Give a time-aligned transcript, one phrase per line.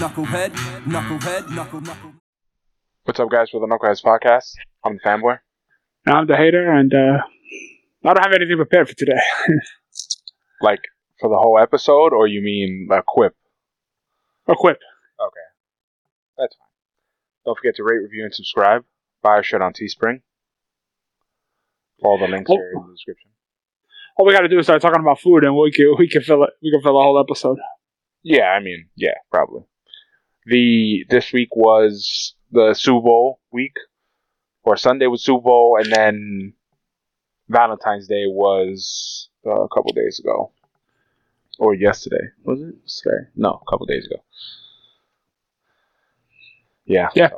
[0.00, 0.50] knucklehead,
[0.86, 2.12] knucklehead, knuckle, knuckle.
[3.04, 4.54] What's up, guys, for the Knuckleheads podcast?
[4.82, 5.38] I'm the fanboy.
[6.06, 7.18] I'm the hater, and uh,
[8.08, 9.20] I don't have anything prepared for today.
[10.62, 10.80] Like,
[11.18, 13.34] for the whole episode, or you mean a quip?
[14.46, 14.76] A quip.
[14.76, 15.46] Okay.
[16.36, 16.68] That's fine.
[17.46, 18.84] Don't forget to rate, review, and subscribe.
[19.22, 20.20] Buy our shit on Teespring.
[22.02, 22.58] All the links Oh.
[22.58, 23.30] are in the description.
[24.18, 26.20] All we got to do is start talking about food, and we can we can
[26.20, 26.50] fill it.
[26.62, 27.56] We can fill a whole episode.
[28.22, 29.62] Yeah, I mean, yeah, probably.
[30.46, 33.76] The this week was the Super Bowl week,
[34.62, 36.52] or Sunday was Super Bowl, and then
[37.48, 40.52] Valentine's Day was uh, a couple days ago,
[41.58, 42.30] or yesterday.
[42.44, 43.28] Was it today?
[43.36, 44.22] No, a couple days ago.
[46.86, 47.08] Yeah.
[47.14, 47.30] Yeah.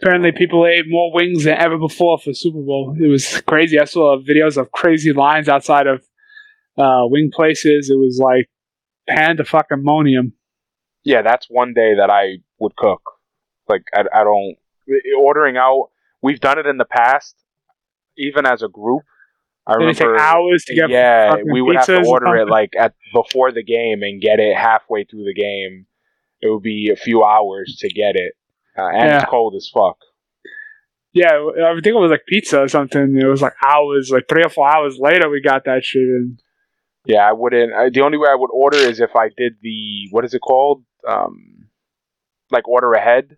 [0.00, 2.96] Apparently, people ate more wings than ever before for Super Bowl.
[2.98, 3.78] It was crazy.
[3.78, 6.00] I saw videos of crazy lines outside of
[6.76, 7.88] uh, wing places.
[7.88, 8.48] It was like
[9.08, 10.32] pandemonium.
[11.04, 13.02] Yeah, that's one day that I would cook.
[13.68, 14.56] Like I, I don't
[15.18, 15.90] ordering out.
[16.22, 17.34] We've done it in the past,
[18.16, 19.02] even as a group.
[19.66, 20.20] I Did it take remember.
[20.22, 24.02] hours to get yeah, we would have to order it like at before the game
[24.02, 25.86] and get it halfway through the game.
[26.40, 28.32] It would be a few hours to get it,
[28.76, 29.16] uh, and Yeah.
[29.22, 29.98] it's cold as fuck.
[31.12, 33.16] Yeah, I think it was like pizza or something.
[33.20, 36.02] It was like hours, like three or four hours later, we got that shit.
[36.02, 36.40] And
[37.04, 37.72] Yeah, I wouldn't.
[37.72, 40.40] I, the only way I would order is if I did the what is it
[40.40, 40.84] called?
[41.08, 41.68] Um,
[42.50, 43.36] like order ahead.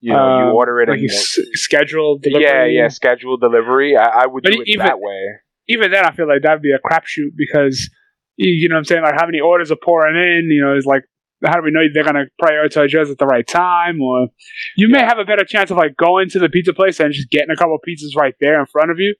[0.00, 2.44] You know, um, you order it like and s- schedule delivery.
[2.44, 3.96] yeah, yeah, schedule delivery.
[3.96, 5.28] I, I would But do it even- that way.
[5.68, 7.88] even then, I feel like that'd be a crapshoot because
[8.36, 9.02] you, you know what I'm saying.
[9.02, 10.50] Like how many orders are pouring in?
[10.50, 11.04] You know, it's like
[11.46, 14.02] how do we know they're gonna prioritize yours at the right time?
[14.02, 14.28] Or
[14.76, 17.30] you may have a better chance of like going to the pizza place and just
[17.30, 19.14] getting a couple pizzas right there in front of you.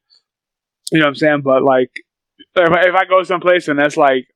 [0.92, 1.41] You know what I'm saying?
[1.42, 1.91] But like
[2.62, 4.27] if I, if I go someplace and there's like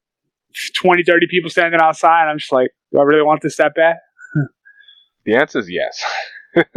[0.75, 3.97] 20, 30 people standing outside, I'm just like, do I really want this that bad?
[5.25, 6.03] The answer is yes.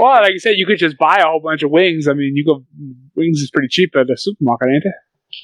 [0.00, 2.08] well, like you said, you could just buy a whole bunch of wings.
[2.08, 2.64] I mean, you go
[3.14, 4.94] wings is pretty cheap at the supermarket, ain't it?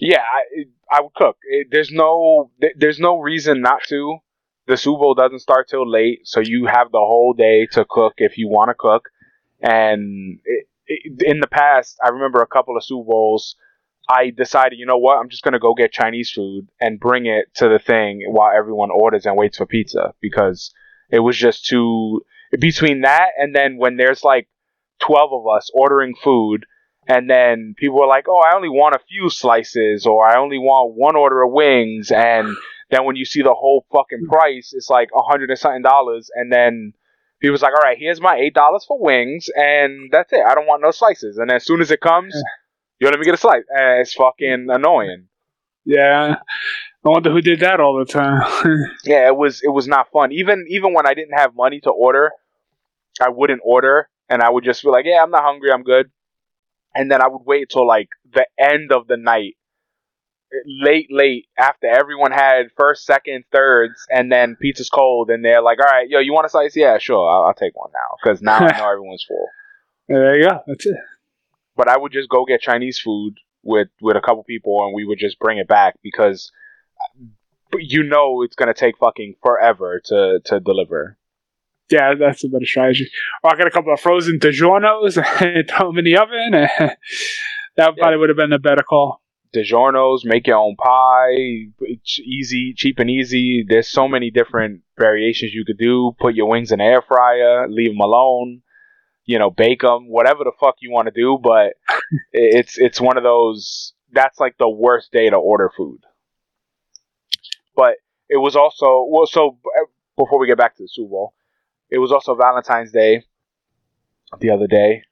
[0.01, 1.37] Yeah, I, I would cook.
[1.45, 4.19] It, there's no there's no reason not to.
[4.67, 8.15] The Super Bowl doesn't start till late, so you have the whole day to cook
[8.17, 9.09] if you want to cook.
[9.61, 13.57] And it, it, in the past, I remember a couple of Super Bowls.
[14.09, 17.47] I decided, you know what, I'm just gonna go get Chinese food and bring it
[17.57, 20.73] to the thing while everyone orders and waits for pizza because
[21.11, 22.23] it was just too
[22.59, 24.49] between that and then when there's like
[25.01, 26.67] 12 of us ordering food
[27.09, 30.59] and then people are like, "Oh, I only want a few slices, or I only
[30.59, 32.57] want one order of wings." And
[32.91, 36.31] then when you see the whole fucking price, it's like a hundred and something dollars.
[36.35, 36.93] And then
[37.41, 40.45] people's like, "All right, here's my eight dollars for wings, and that's it.
[40.47, 42.35] I don't want no slices." And as soon as it comes,
[43.03, 43.65] you let me get a slice.
[43.69, 45.27] And it's fucking annoying.
[45.85, 46.37] Yeah.
[47.05, 48.43] I wonder who did that all the time.
[49.05, 50.31] Yeah, it was it was not fun.
[50.31, 52.31] Even even when I didn't have money to order,
[53.21, 55.73] I wouldn't order, and I would just be like, "Yeah, I'm not hungry.
[55.73, 56.13] I'm good."
[56.95, 59.57] And then I would wait till like the end of the night,
[60.65, 65.81] late, late after everyone had first, second, thirds, and then pizza's cold, and they're like,
[65.81, 66.77] "All right, yo, you want a slice?
[66.77, 69.49] Yeah, sure, I'll, I'll take one now because now I know everyone's full."
[70.07, 70.61] there you go.
[70.69, 70.97] That's it.
[71.77, 75.05] But I would just go get Chinese food with with a couple people, and we
[75.05, 76.51] would just bring it back because
[77.01, 81.19] uh, you know it's gonna take fucking forever to to deliver.
[81.91, 83.11] Yeah, that's a better strategy.
[83.43, 86.53] Or I got a couple of frozen DiGiorno's and throw them in the oven.
[87.77, 89.21] that probably would have been a better call.
[89.55, 93.65] DiGiorno's, make your own pie, it's easy, cheap and easy.
[93.69, 96.17] There's so many different variations you could do.
[96.19, 98.63] Put your wings in the air fryer, leave them alone,
[99.25, 101.39] you know, bake them, whatever the fuck you want to do.
[101.43, 101.75] But
[102.33, 103.95] it's it's one of those.
[104.13, 106.01] That's like the worst day to order food.
[107.75, 107.97] But
[108.29, 109.27] it was also well.
[109.27, 109.85] So uh,
[110.17, 111.35] before we get back to the Super Bowl,
[111.91, 113.25] it was also Valentine's Day
[114.41, 115.03] the other day.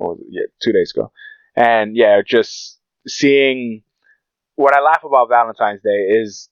[0.00, 0.18] It?
[0.28, 1.12] Yeah, two days ago.
[1.56, 3.82] And yeah, just seeing
[4.54, 6.48] what I laugh about Valentine's Day is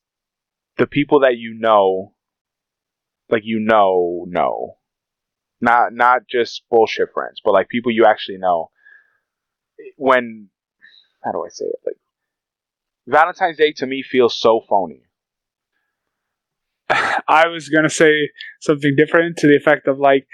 [0.76, 2.14] the people that you know,
[3.28, 4.77] like you know, know,
[5.60, 8.70] not not just bullshit friends, but like people you actually know.
[9.96, 10.48] When
[11.24, 11.78] how do I say it?
[11.84, 11.96] Like
[13.06, 15.02] Valentine's Day to me feels so phony.
[16.90, 20.26] I was gonna say something different to the effect of like,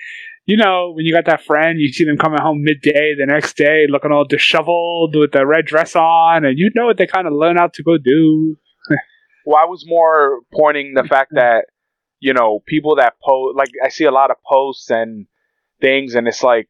[0.46, 3.56] you know, when you got that friend, you see them coming home midday the next
[3.56, 7.26] day, looking all disheveled with the red dress on, and you know what they kind
[7.26, 8.56] of learn out to go do.
[9.46, 11.66] Well, I was more pointing the fact that
[12.26, 15.26] you know people that post like I see a lot of posts and
[15.80, 16.68] things, and it's like,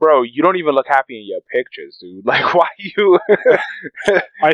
[0.00, 2.24] bro, you don't even look happy in your pictures, dude.
[2.32, 3.18] Like, why you?
[4.42, 4.52] I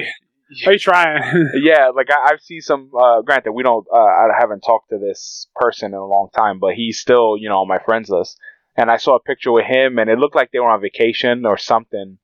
[0.67, 1.51] Are you trying?
[1.63, 2.91] yeah, like I, I've seen some.
[2.97, 3.87] Uh, granted, we don't.
[3.93, 7.49] Uh, I haven't talked to this person in a long time, but he's still, you
[7.49, 8.39] know, on my friends list.
[8.77, 11.47] And I saw a picture with him, and it looked like they were on vacation
[11.47, 12.19] or something.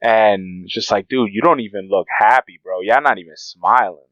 [0.00, 2.80] And just like, dude, you don't even look happy, bro.
[2.82, 4.10] You're not even smiling,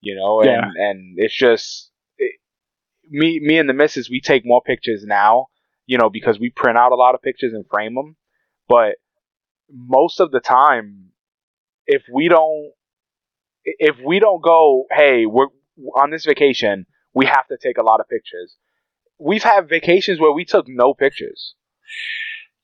[0.00, 0.40] you know.
[0.40, 0.70] And Yeah.
[0.76, 1.90] and it's just
[3.14, 4.10] me, me and the missus.
[4.10, 5.46] We take more pictures now,
[5.86, 8.16] you know, because we print out a lot of pictures and frame them.
[8.68, 8.96] But
[9.70, 11.10] most of the time,
[11.86, 12.72] if we don't
[13.64, 15.48] if we don't go, hey, we're
[15.96, 18.56] on this vacation, we have to take a lot of pictures.
[19.18, 21.54] We've had vacations where we took no pictures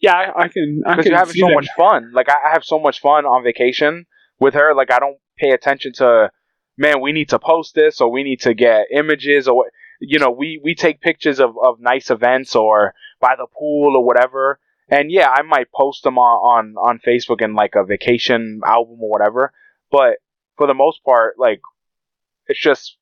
[0.00, 0.82] yeah, I, I can.
[0.84, 1.54] Because you're having so that.
[1.54, 2.10] much fun.
[2.12, 4.06] Like I I have so much fun on vacation
[4.38, 4.74] with her.
[4.74, 6.30] Like I don't pay attention to,
[6.76, 9.66] man, we need to post this or we need to get images or what.
[10.00, 14.04] You know, we we take pictures of of nice events or by the pool or
[14.04, 14.58] whatever.
[14.88, 18.98] And yeah, I might post them on on on Facebook in like a vacation album
[19.00, 19.52] or whatever.
[19.90, 20.16] But
[20.56, 21.60] for the most part, like
[22.46, 22.96] it's just,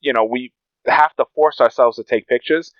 [0.00, 0.52] you know, we
[0.86, 2.72] have to force ourselves to take pictures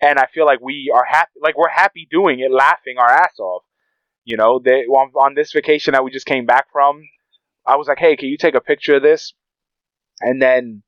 [0.00, 3.38] and I feel like we are happy, like we're happy doing it, laughing our ass
[3.38, 3.62] off.
[4.24, 7.02] You know, they on, on this vacation that we just came back from,
[7.66, 9.34] I was like, "Hey, can you take a picture of this?"
[10.20, 10.82] And then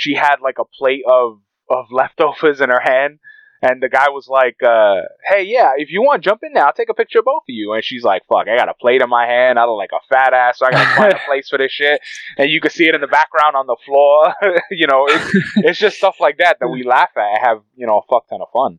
[0.00, 3.18] she had like a plate of of leftovers in her hand,
[3.62, 6.64] and the guy was like, uh, "Hey, yeah, if you want, jump in there.
[6.64, 8.74] I'll take a picture of both of you." And she's like, "Fuck, I got a
[8.74, 9.58] plate in my hand.
[9.58, 12.00] I look like a fat ass, so I gotta find a place for this shit."
[12.38, 14.34] And you can see it in the background on the floor.
[14.70, 17.86] you know, it's, it's just stuff like that that we laugh at and have you
[17.86, 18.78] know a fuck ton of fun.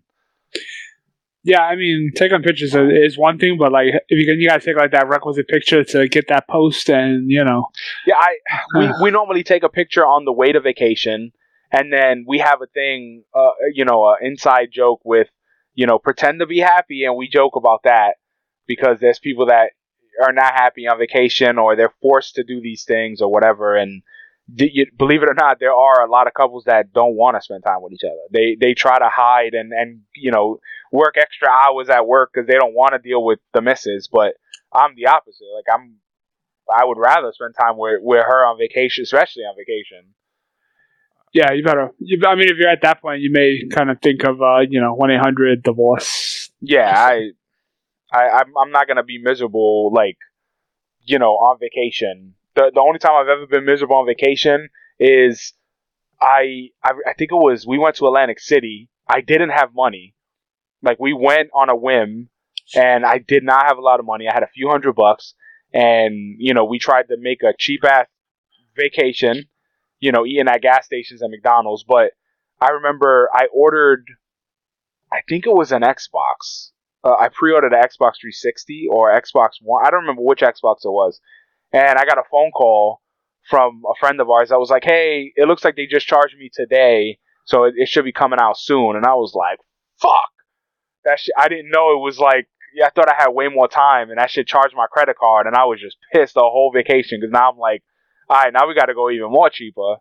[1.44, 4.48] Yeah, I mean, taking pictures is- is one thing, but like if you can, you
[4.48, 7.68] gotta take like that requisite picture to get that post, and you know,
[8.06, 8.38] Yeah, I
[8.78, 11.32] we, we normally take a picture on the way to vacation,
[11.72, 15.30] and then we have a thing, uh, you know, an inside joke with,
[15.74, 18.16] you know, pretend to be happy, and we joke about that
[18.68, 19.72] because there's people that
[20.24, 24.04] are not happy on vacation or they're forced to do these things or whatever, and
[24.48, 27.42] you, believe it or not, there are a lot of couples that don't want to
[27.42, 28.22] spend time with each other.
[28.32, 30.60] They they try to hide and and you know
[30.92, 34.10] work extra hours at work because they don't want to deal with the misses.
[34.12, 34.34] But
[34.74, 35.46] I'm the opposite.
[35.56, 35.98] Like I'm
[36.74, 40.14] I would rather spend time with, with her on vacation, especially on vacation.
[41.34, 41.92] yeah, you better.
[42.00, 44.60] You, I mean, if you're at that point, you may kind of think of uh,
[44.70, 46.52] you know, one eight hundred divorce.
[46.62, 47.32] Yeah, I,
[48.14, 50.18] I, I'm, I'm not gonna be miserable like,
[51.02, 52.36] you know, on vacation.
[52.56, 54.70] The the only time I've ever been miserable on vacation
[55.00, 55.54] is
[56.22, 58.90] I, I, I think it was we went to Atlantic City.
[59.08, 60.16] I didn't have money.
[60.84, 62.30] Like we went on a whim,
[62.76, 64.28] and I did not have a lot of money.
[64.28, 65.34] I had a few hundred bucks,
[65.74, 68.08] and you know we tried to make a cheap ass
[68.78, 69.46] vacation.
[70.00, 71.84] You know, eating at gas stations and McDonald's.
[71.84, 72.14] But
[72.60, 74.06] I remember I ordered,
[75.12, 76.72] I think it was an Xbox.
[77.04, 79.86] Uh, I pre-ordered an Xbox 360 or Xbox One.
[79.86, 81.20] I don't remember which Xbox it was,
[81.74, 83.02] and I got a phone call
[83.50, 86.38] from a friend of ours that was like, "Hey, it looks like they just charged
[86.38, 89.60] me today, so it, it should be coming out soon." And I was like,
[90.02, 90.32] "Fuck!"
[91.06, 91.34] That shit.
[91.38, 92.48] I didn't know it was like.
[92.74, 95.46] Yeah, I thought I had way more time, and that shit charged my credit card,
[95.46, 97.84] and I was just pissed the whole vacation because now I'm like,
[98.30, 99.98] all right, now we got to go even more cheaper.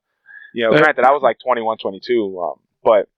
[0.54, 3.08] You know, granted, I was like 21, 22, um, but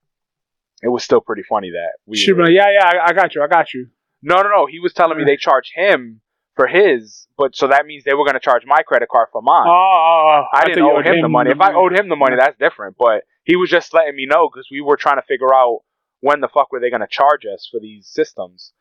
[0.81, 2.17] it was still pretty funny that we.
[2.17, 3.89] Should be like, yeah, yeah, I, I got you, I got you.
[4.23, 4.65] No, no, no.
[4.65, 6.21] He was telling me they charge him
[6.55, 9.41] for his, but so that means they were going to charge my credit card for
[9.41, 9.67] mine.
[9.67, 11.51] Oh, oh, oh, I didn't owe owed him the money.
[11.51, 12.95] If I owed him the money, that's different.
[12.97, 15.81] But he was just letting me know because we were trying to figure out
[16.19, 18.71] when the fuck were they going to charge us for these systems.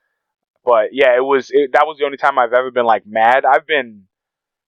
[0.65, 3.45] But yeah, it was it, that was the only time I've ever been like mad.
[3.45, 4.05] I've been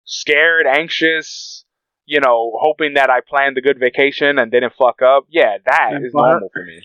[0.04, 1.64] scared, anxious,
[2.06, 5.26] you know, hoping that I planned a good vacation and didn't fuck up.
[5.30, 6.82] Yeah, that And is normal for me.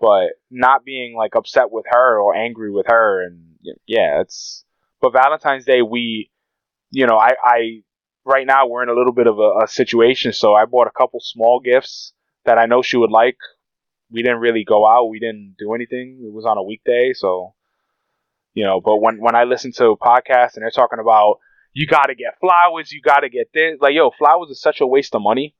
[0.00, 4.64] But not being like upset with her or angry with her, and yeah, it's.
[5.00, 6.30] But Valentine's Day, we,
[6.90, 7.82] you know, I, I
[8.24, 10.96] right now we're in a little bit of a, a situation, so I bought a
[10.96, 12.12] couple small gifts
[12.44, 13.36] that I know she would like.
[14.10, 15.06] We didn't really go out.
[15.06, 16.20] We didn't do anything.
[16.24, 17.54] It was on a weekday, so
[18.54, 18.80] you know.
[18.80, 21.38] But when when I listen to podcasts and they're talking about
[21.74, 24.80] you got to get flowers, you got to get this, like yo, flowers is such
[24.80, 25.54] a waste of money.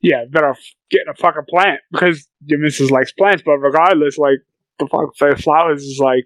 [0.00, 0.56] Yeah, better
[0.90, 3.42] get a fucking plant because your missus likes plants.
[3.44, 4.38] But regardless, like
[4.78, 6.24] the fuck, flowers is like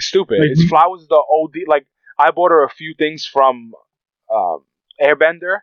[0.00, 0.40] Stupid.
[0.40, 1.68] Like, it's flowers the OD.
[1.68, 1.86] Like
[2.18, 3.72] I bought her a few things from
[4.32, 4.64] um,
[5.00, 5.58] Airbender,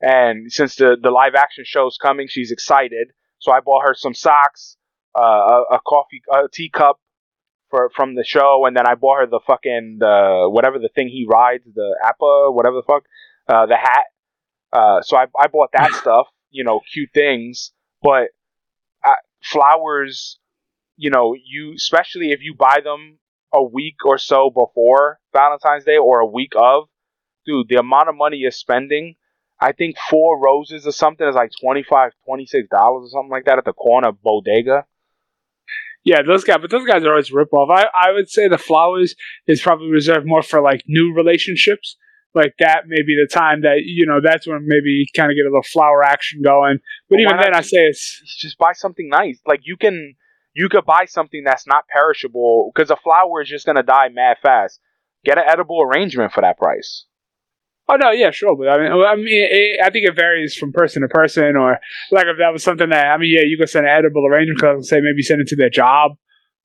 [0.00, 3.08] and since the the live action show's coming, she's excited.
[3.40, 4.76] So I bought her some socks,
[5.16, 6.98] uh, a, a coffee, a teacup
[7.70, 11.08] for from the show, and then I bought her the fucking the whatever the thing
[11.08, 13.04] he rides, the Appa, whatever the fuck,
[13.48, 14.04] uh, the hat.
[14.72, 18.28] Uh, so I I bought that stuff, you know, cute things, but
[19.04, 20.38] uh, flowers,
[20.96, 23.18] you know, you especially if you buy them
[23.52, 26.84] a week or so before Valentine's Day or a week of,
[27.46, 29.14] dude, the amount of money you're spending,
[29.60, 33.64] I think four roses or something is like 25 $26 or something like that at
[33.64, 34.84] the corner bodega.
[36.04, 37.68] Yeah, those guys, but those guys are always rip off.
[37.70, 39.14] I, I would say the flowers
[39.46, 41.96] is probably reserved more for like new relationships.
[42.34, 45.36] Like that may be the time that, you know, that's when maybe you kind of
[45.36, 46.78] get a little flower action going.
[47.08, 49.40] But, But even then, I say it's, just buy something nice.
[49.46, 50.14] Like you can
[50.58, 54.38] you could buy something that's not perishable because a flower is just gonna die mad
[54.42, 54.80] fast.
[55.24, 57.06] Get an edible arrangement for that price.
[57.88, 58.56] oh no, yeah, sure.
[58.56, 61.54] But I mean, I mean, it, I think it varies from person to person.
[61.56, 61.78] Or
[62.10, 64.58] like if that was something that, I mean, yeah, you could send an edible arrangement,
[64.58, 66.16] cause I would say maybe send it to their job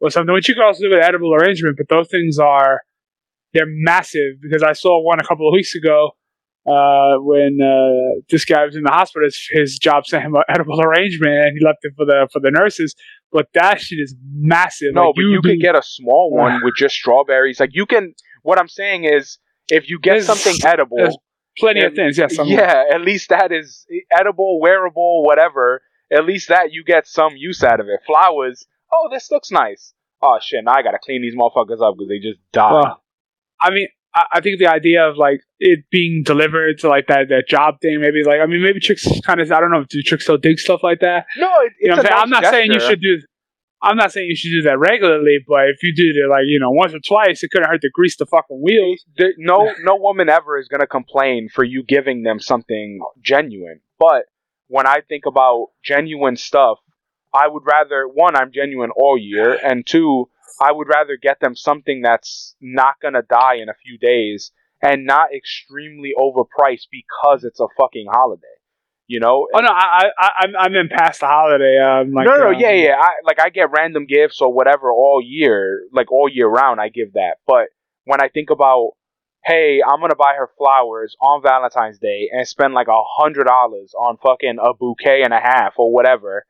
[0.01, 1.77] or something, which you could also do with an edible arrangement.
[1.77, 2.81] But those things are,
[3.53, 6.13] they're massive because I saw one a couple of weeks ago
[6.65, 9.25] uh, when uh, this guy was in the hospital.
[9.25, 12.39] His, his job sent him an edible arrangement, and he left it for the for
[12.39, 12.95] the nurses.
[13.31, 14.93] But that shit is massive.
[14.93, 17.59] No, Like, but you, do- can get a small one with just strawberries.
[17.59, 18.13] Like you can.
[18.43, 19.39] What I'm saying is,
[19.71, 21.21] if you get something edible,
[21.57, 22.17] plenty of things.
[22.17, 25.81] Yes, yeah, at least that is edible, wearable, whatever.
[26.11, 28.01] At least that you get some use out of it.
[28.05, 28.65] Flowers.
[28.93, 29.93] Oh, this looks nice.
[30.21, 30.63] Oh shit!
[30.63, 32.71] Now I gotta clean these motherfuckers up because they just died.
[32.73, 33.03] Well,
[33.59, 37.29] I mean, I, I think the idea of like it being delivered to like that
[37.29, 40.01] that job thing, maybe like I mean, maybe Tricks kind of I don't know, do
[40.01, 41.25] Tricks still dig stuff like that?
[41.37, 42.23] no, it, You know, it's what a I'm saying?
[42.23, 43.21] I'm nice not saying you should do.
[43.85, 46.59] I'm not saying you should do that regularly, but if you do it like you
[46.59, 49.03] know once or twice, it couldn't hurt to grease the fucking wheels.
[49.17, 53.81] there, no no woman ever is gonna complain for you giving them something genuine.
[53.99, 54.25] But
[54.67, 56.79] when I think about genuine stuff,
[57.33, 60.29] I would rather one, I'm genuine all year, and two,
[60.61, 65.05] I would rather get them something that's not gonna die in a few days and
[65.05, 68.47] not extremely overpriced because it's a fucking holiday.
[69.07, 69.47] You know?
[69.53, 71.77] Oh no, I I I'm I'm in past the holiday.
[71.77, 72.95] Um, like, no, no, um, yeah, yeah.
[72.99, 76.79] I like I get random gifts or whatever all year, like all year round.
[76.79, 77.35] I give that.
[77.45, 77.67] But
[78.05, 78.91] when I think about,
[79.45, 83.93] hey, I'm gonna buy her flowers on Valentine's Day and spend like a hundred dollars
[83.93, 86.45] on fucking a bouquet and a half or whatever,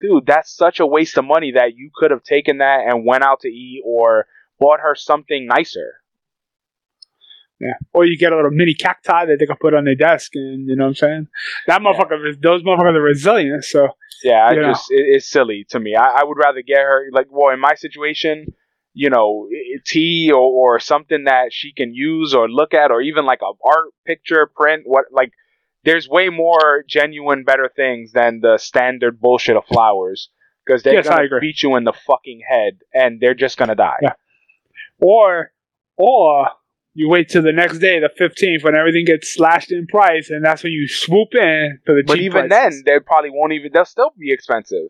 [0.00, 3.24] dude, that's such a waste of money that you could have taken that and went
[3.24, 4.26] out to eat or
[4.58, 6.00] bought her something nicer.
[7.58, 7.74] Yeah.
[7.94, 10.68] Or you get a little mini cacti that they can put on their desk, and
[10.68, 11.28] you know what I'm saying.
[11.66, 13.64] That motherfucker, those motherfuckers are resilient.
[13.64, 13.88] So
[14.22, 15.94] Yeah, I just it, it's silly to me.
[15.94, 18.52] I, I would rather get her like well in my situation,
[18.92, 19.48] you know,
[19.86, 20.38] tea or,
[20.74, 24.50] or something that she can use or look at, or even like a art picture
[24.54, 24.82] print.
[24.84, 25.32] What like
[25.86, 30.28] there's way more genuine, better things than the standard bullshit of flowers
[30.66, 33.96] because they're Yes, gonna beat you in the fucking head and they're just gonna die.
[34.02, 34.12] Yeah.
[35.00, 35.52] or
[35.96, 36.48] or
[36.94, 40.44] you wait till the next day, the 15th, when everything gets slashed in price, and
[40.44, 42.82] that's when you swoop in for the But even prices.
[42.82, 43.70] then, they probably won't even.
[43.72, 44.88] They'll still be expensive.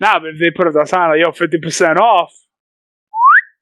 [0.00, 2.32] Nah, but if they put up the sign like, yo, 50% off,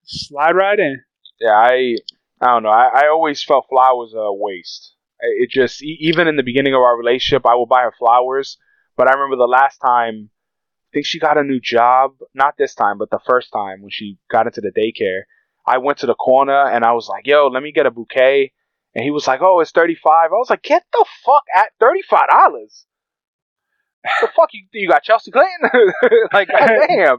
[0.05, 1.03] slide right in.
[1.41, 1.97] Yeah, I
[2.41, 2.69] I don't know.
[2.69, 4.94] I, I always felt flowers are a waste.
[5.21, 8.59] It just even in the beginning of our relationship, I would buy her flowers,
[8.97, 10.31] but I remember the last time.
[10.31, 12.13] I think she got a new job.
[12.35, 15.23] Not this time, but the first time when she got into the daycare.
[15.67, 18.53] I went to the corner and I was like, "Yo, let me get a bouquet."
[18.95, 22.85] And he was like, "Oh, it's 35 I was like, "Get the fuck at $35."
[24.21, 25.59] the fuck you you got Chelsea Clinton?
[26.33, 27.19] like, goddamn.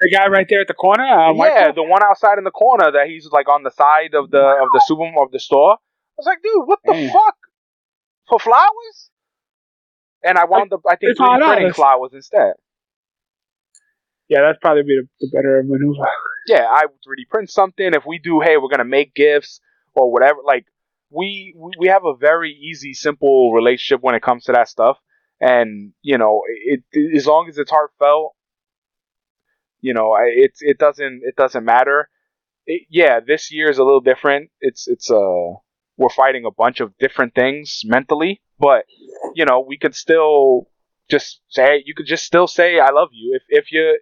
[0.00, 1.74] The guy right there at the corner, uh, yeah, Michael?
[1.74, 4.68] the one outside in the corner that he's like on the side of the of
[4.72, 5.76] the super of the store.
[6.22, 7.10] I was like, dude, what the Damn.
[7.12, 7.36] fuck
[8.28, 9.10] for flowers?
[10.24, 12.54] And I wound up, I think, It's hard 3D printing flowers instead.
[14.28, 16.06] yeah, that's probably be the, the better maneuver.
[16.46, 17.94] Yeah, I would 3D print something.
[17.94, 19.60] If we do, hey, we're gonna make gifts
[19.94, 20.40] or whatever.
[20.44, 20.66] Like
[21.10, 24.98] we we- we have a very easy, simple relationship when it comes to that stuff.
[25.40, 28.34] And you know, it, it as long as it's heartfelt,
[29.80, 32.08] you know, I- it it doesn't it doesn't matter.
[32.66, 34.50] It, yeah, this year is a little different.
[34.60, 35.54] It's it's uh
[35.96, 38.84] we're fighting a bunch of different things mentally, but
[39.34, 40.68] you know, we could still
[41.10, 43.98] just say you could just still say I love you if if you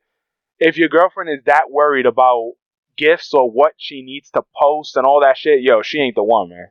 [0.59, 2.53] if your girlfriend is that worried about
[2.97, 6.23] gifts or what she needs to post and all that shit, yo, she ain't the
[6.23, 6.69] one, man.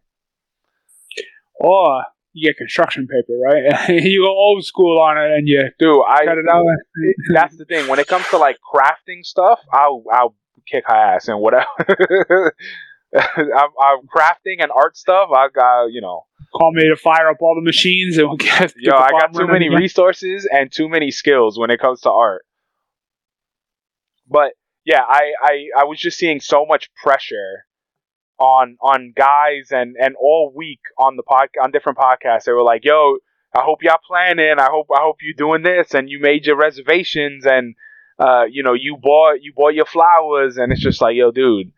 [1.56, 3.90] Or you get construction paper, right?
[4.04, 6.66] you go old school on it and you Dude, I cut it out.
[7.34, 7.88] that's the thing.
[7.88, 10.36] When it comes to like crafting stuff, I'll I'll
[10.70, 12.56] kick her ass and whatever.
[13.16, 15.30] I'm, I'm crafting and art stuff.
[15.36, 18.74] I got you know, Call me to fire up all the machines and we'll get.
[18.78, 22.44] yo, I got too many resources and too many skills when it comes to art.
[24.28, 27.66] But yeah, I, I, I was just seeing so much pressure
[28.40, 32.46] on on guys and, and all week on the pod on different podcasts.
[32.46, 33.18] They were like, "Yo,
[33.54, 34.56] I hope y'all planning.
[34.58, 37.76] I hope I hope you doing this and you made your reservations and
[38.18, 41.72] uh, you know you bought you bought your flowers and it's just like, yo, dude,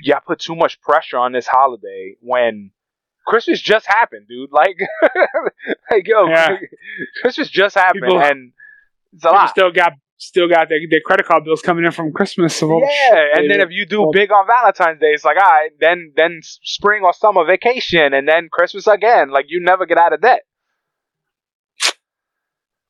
[0.00, 2.70] y'all put too much pressure on this holiday when
[3.26, 4.50] Christmas just happened, dude.
[4.52, 4.78] Like,
[5.90, 6.56] like yo, Yeah.
[7.22, 8.52] Christmas just happened, People- and
[9.12, 9.50] it's a lot.
[9.50, 12.56] still got still got their, their credit card bills coming in from Christmas.
[12.56, 15.70] So Yeah, and then if you do big on Valentine's Day, it's like, all right,
[15.80, 19.30] then then spring or summer vacation, and then Christmas again.
[19.30, 20.42] Like you never get out of debt.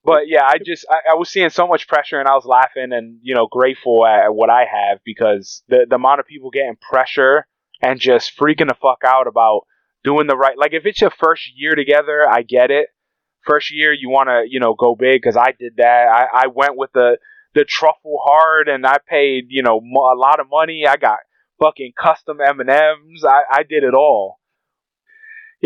[0.08, 2.92] But yeah, I just I, I was seeing so much pressure, and I was laughing
[2.94, 6.48] and you know grateful at, at what I have because the the amount of people
[6.48, 7.46] getting pressure
[7.82, 9.66] and just freaking the fuck out about
[10.04, 10.56] doing the right.
[10.56, 12.88] Like if it's your first year together, I get it.
[13.44, 16.06] First year, you want to you know go big because I did that.
[16.08, 17.18] I I went with the
[17.54, 20.84] the truffle hard, and I paid you know mo- a lot of money.
[20.88, 21.18] I got
[21.60, 23.24] fucking custom M and M's.
[23.26, 24.38] I I did it all.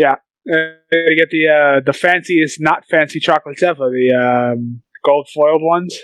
[0.05, 3.89] Uh, they get the uh, the fanciest, not fancy chocolates ever.
[3.89, 4.13] The
[4.53, 5.99] um, gold foiled ones.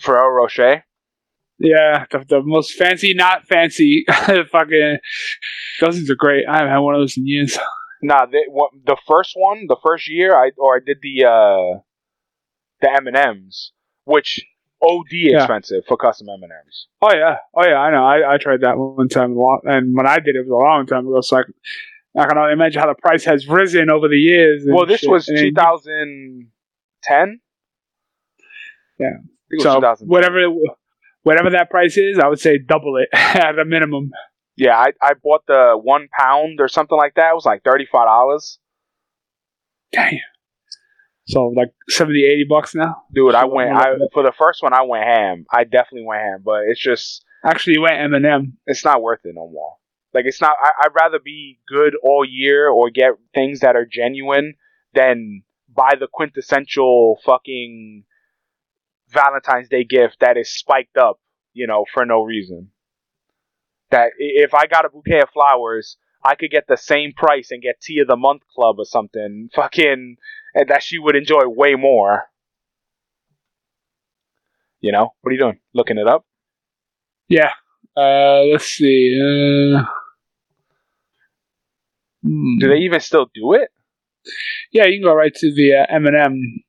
[0.00, 0.84] Ferrero Rocher.
[1.58, 4.04] Yeah, the, the most fancy, not fancy.
[4.08, 4.98] fucking
[5.80, 6.44] those things are great.
[6.48, 7.58] I haven't had one of those in years.
[8.00, 11.80] Nah, the, what, the first one, the first year, I or I did the uh
[12.80, 13.72] the M and M's,
[14.04, 14.46] which
[14.80, 16.86] OD expensive for custom M and M's.
[17.02, 18.04] Oh yeah, oh yeah, I know.
[18.04, 20.50] I, I tried that one time, a lot, and when I did it, it was
[20.50, 21.20] a long time ago.
[21.20, 21.42] So I,
[22.18, 24.64] I can only imagine how the price has risen over the years.
[24.66, 25.10] Well, this shit.
[25.10, 27.40] was And 2010.
[28.98, 29.06] Yeah.
[29.52, 30.08] Was So 2010.
[30.08, 30.40] whatever,
[31.22, 34.10] whatever that price is, I would say double it at a minimum.
[34.56, 37.30] Yeah, I, I bought the one pound or something like that.
[37.30, 38.58] It was like thirty five dollars.
[39.92, 40.18] Damn.
[41.28, 43.02] So like 70, 80 bucks now.
[43.14, 43.70] Dude, I went.
[43.70, 45.44] I for the first one, I went ham.
[45.52, 48.56] I definitely went ham, but it's just Actually, you went M and M.
[48.66, 49.74] it's not worth it no more.
[50.18, 50.56] Like it's not.
[50.60, 54.54] I, I'd rather be good all year or get things that are genuine
[54.94, 58.02] than buy the quintessential fucking
[59.10, 61.20] Valentine's Day gift that is spiked up,
[61.52, 62.72] you know, for no reason.
[63.92, 67.62] That if I got a bouquet of flowers, I could get the same price and
[67.62, 70.16] get tea of the month club or something, fucking,
[70.66, 72.24] that she would enjoy way more.
[74.80, 75.60] You know, what are you doing?
[75.74, 76.26] Looking it up?
[77.28, 77.52] Yeah.
[77.96, 79.16] Uh, let's see.
[79.20, 79.84] Uh,
[82.28, 82.58] hmm.
[82.60, 83.70] Do they even still do it?
[84.72, 86.62] Yeah, you can go right to the uh, M&M.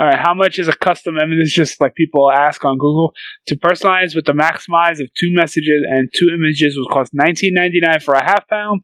[0.00, 1.30] All right, how much is a custom M?
[1.38, 3.12] This is just like people ask on Google.
[3.46, 7.78] To personalize with the maximize of two messages and two images will cost nineteen ninety
[7.80, 8.82] nine for a half pound,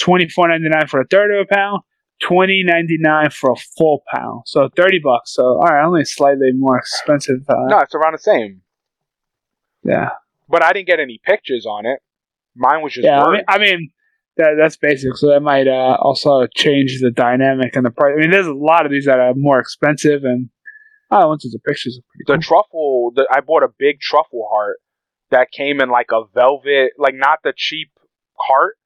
[0.00, 1.82] twenty four ninety nine for a third of a pound,
[2.20, 4.42] twenty ninety nine for a full pound.
[4.46, 5.32] So thirty bucks.
[5.34, 7.36] So all right, only slightly more expensive.
[7.48, 8.62] Uh, No, it's around the same.
[9.84, 10.10] Yeah,
[10.48, 12.00] But I didn't get any pictures on it.
[12.56, 13.22] Mine was just yeah.
[13.22, 13.90] I mean, I mean
[14.38, 15.16] that, that's basic.
[15.16, 18.14] So that might uh, also change the dynamic and the price.
[18.16, 20.48] I mean, there's a lot of these that are more expensive, and
[21.10, 22.40] oh, once it's the pictures the cool.
[22.40, 24.78] truffle, the, I bought a big truffle heart
[25.30, 27.90] that came in like a velvet, like not the cheap
[28.38, 28.76] heart.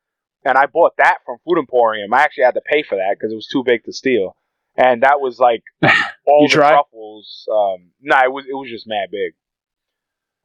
[0.44, 2.12] And I bought that from Food Emporium.
[2.12, 4.34] I actually had to pay for that because it was too big to steal.
[4.76, 5.62] And that was like
[6.26, 6.70] all the tried?
[6.70, 7.46] truffles.
[7.52, 9.34] Um, nah, it was it was just mad big.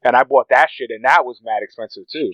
[0.04, 2.32] And I bought that shit, and that was mad expensive too.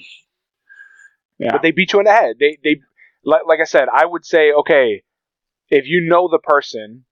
[1.43, 1.51] Yeah.
[1.53, 2.37] But they beat you in the head.
[2.39, 2.81] They they
[3.23, 5.03] like like I said, I would say okay,
[5.69, 7.05] if you know the person,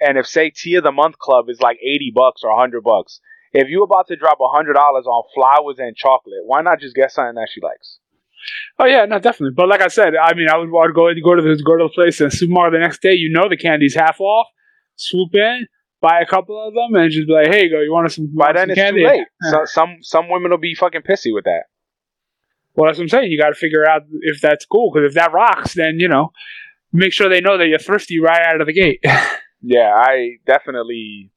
[0.00, 3.20] and if say tea of the month club is like eighty bucks or hundred bucks,
[3.52, 7.12] if you're about to drop hundred dollars on flowers and chocolate, why not just get
[7.12, 7.98] something that she likes?
[8.78, 9.54] Oh yeah, no, definitely.
[9.56, 11.76] But like I said, I mean, I would, I would go go to the go
[11.76, 13.14] to the place and supermarket the next day.
[13.14, 14.46] You know, the candy's half off.
[14.96, 15.66] Swoop in,
[16.00, 18.46] buy a couple of them, and just be like, "Hey, go, you want some?" By
[18.46, 19.00] want then some it's candy?
[19.02, 19.26] too late.
[19.50, 21.64] So, some some women will be fucking pissy with that.
[22.76, 23.32] Well, that's what I'm saying.
[23.32, 24.90] You got to figure out if that's cool.
[24.92, 26.32] Because if that rocks, then you know,
[26.92, 29.02] make sure they know that you're thrifty right out of the gate.
[29.62, 31.32] Yeah, I definitely.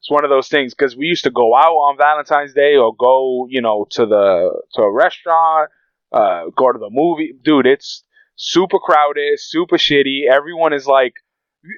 [0.00, 2.94] It's one of those things because we used to go out on Valentine's Day or
[2.94, 5.70] go, you know, to the to a restaurant,
[6.12, 7.32] uh, go to the movie.
[7.42, 8.02] Dude, it's
[8.36, 10.22] super crowded, super shitty.
[10.30, 11.14] Everyone is like,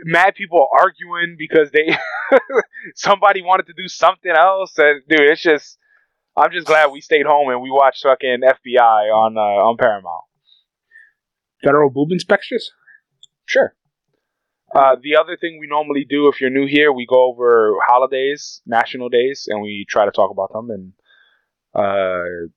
[0.04, 1.96] mad people arguing because they
[2.96, 5.78] somebody wanted to do something else, and dude, it's just.
[6.36, 10.24] I'm just glad we stayed home and we watched fucking FBI on uh, on Paramount.
[11.62, 12.72] Federal boob inspectors.
[13.44, 13.74] Sure.
[14.74, 18.62] Uh, the other thing we normally do, if you're new here, we go over holidays,
[18.64, 20.92] national days, and we try to talk about them and
[21.74, 22.48] uh,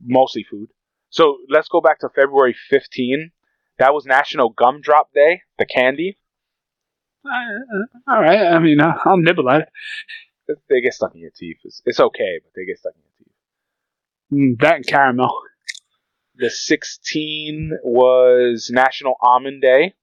[0.00, 0.68] mostly food.
[1.10, 3.32] So let's go back to February 15.
[3.80, 6.18] That was National Gumdrop Day, the candy.
[7.24, 8.52] Uh, all right.
[8.52, 9.68] I mean, uh, I'll nibble at it.
[10.68, 11.58] They get stuck in your teeth.
[11.64, 14.58] It's, it's okay, but they get stuck in your teeth.
[14.58, 15.30] Mm, that and caramel.
[16.36, 19.94] The 16 was National Almond Day.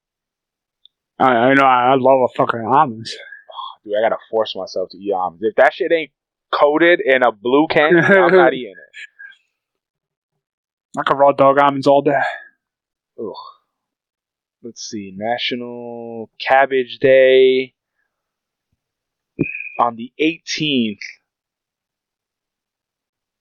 [1.20, 1.64] I, I know.
[1.64, 3.16] I, love a fucking almonds.
[3.84, 5.44] Dude, I gotta force myself to eat almonds.
[5.44, 6.12] If that shit ain't
[6.52, 8.98] coated in a blue candy, I'm not eating it.
[11.00, 12.20] I could raw dog almonds all day.
[13.20, 13.34] Ugh.
[14.64, 17.74] let's see, National Cabbage Day
[19.80, 21.00] on the 18th.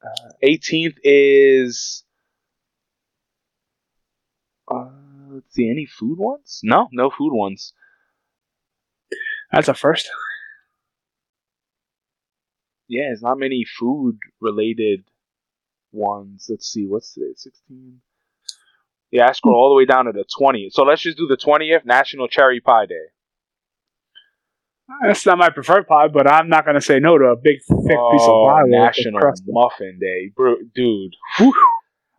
[0.05, 2.05] Uh, 18th is.
[4.69, 4.89] Uh,
[5.31, 6.61] let's see, any food ones?
[6.63, 7.73] No, no food ones.
[9.53, 10.11] That's a first.
[12.89, 15.05] Yeah, there's not many food related
[15.93, 16.47] ones.
[16.49, 17.33] Let's see, what's today?
[17.35, 18.01] 16?
[19.11, 20.73] Yeah, I scroll all the way down to the 20th.
[20.73, 23.07] So let's just do the 20th, National Cherry Pie Day.
[25.05, 27.99] That's not my preferred pie, but I'm not gonna say no to a big thick
[28.11, 28.63] piece of Oh, pie.
[28.67, 29.21] National.
[29.49, 31.15] Muffin Day, bro, dude.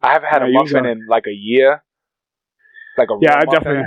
[0.02, 1.84] I haven't had Yeah, a muffin in like a year.
[2.98, 3.52] Like a Yeah, real I muffin.
[3.52, 3.84] definitely.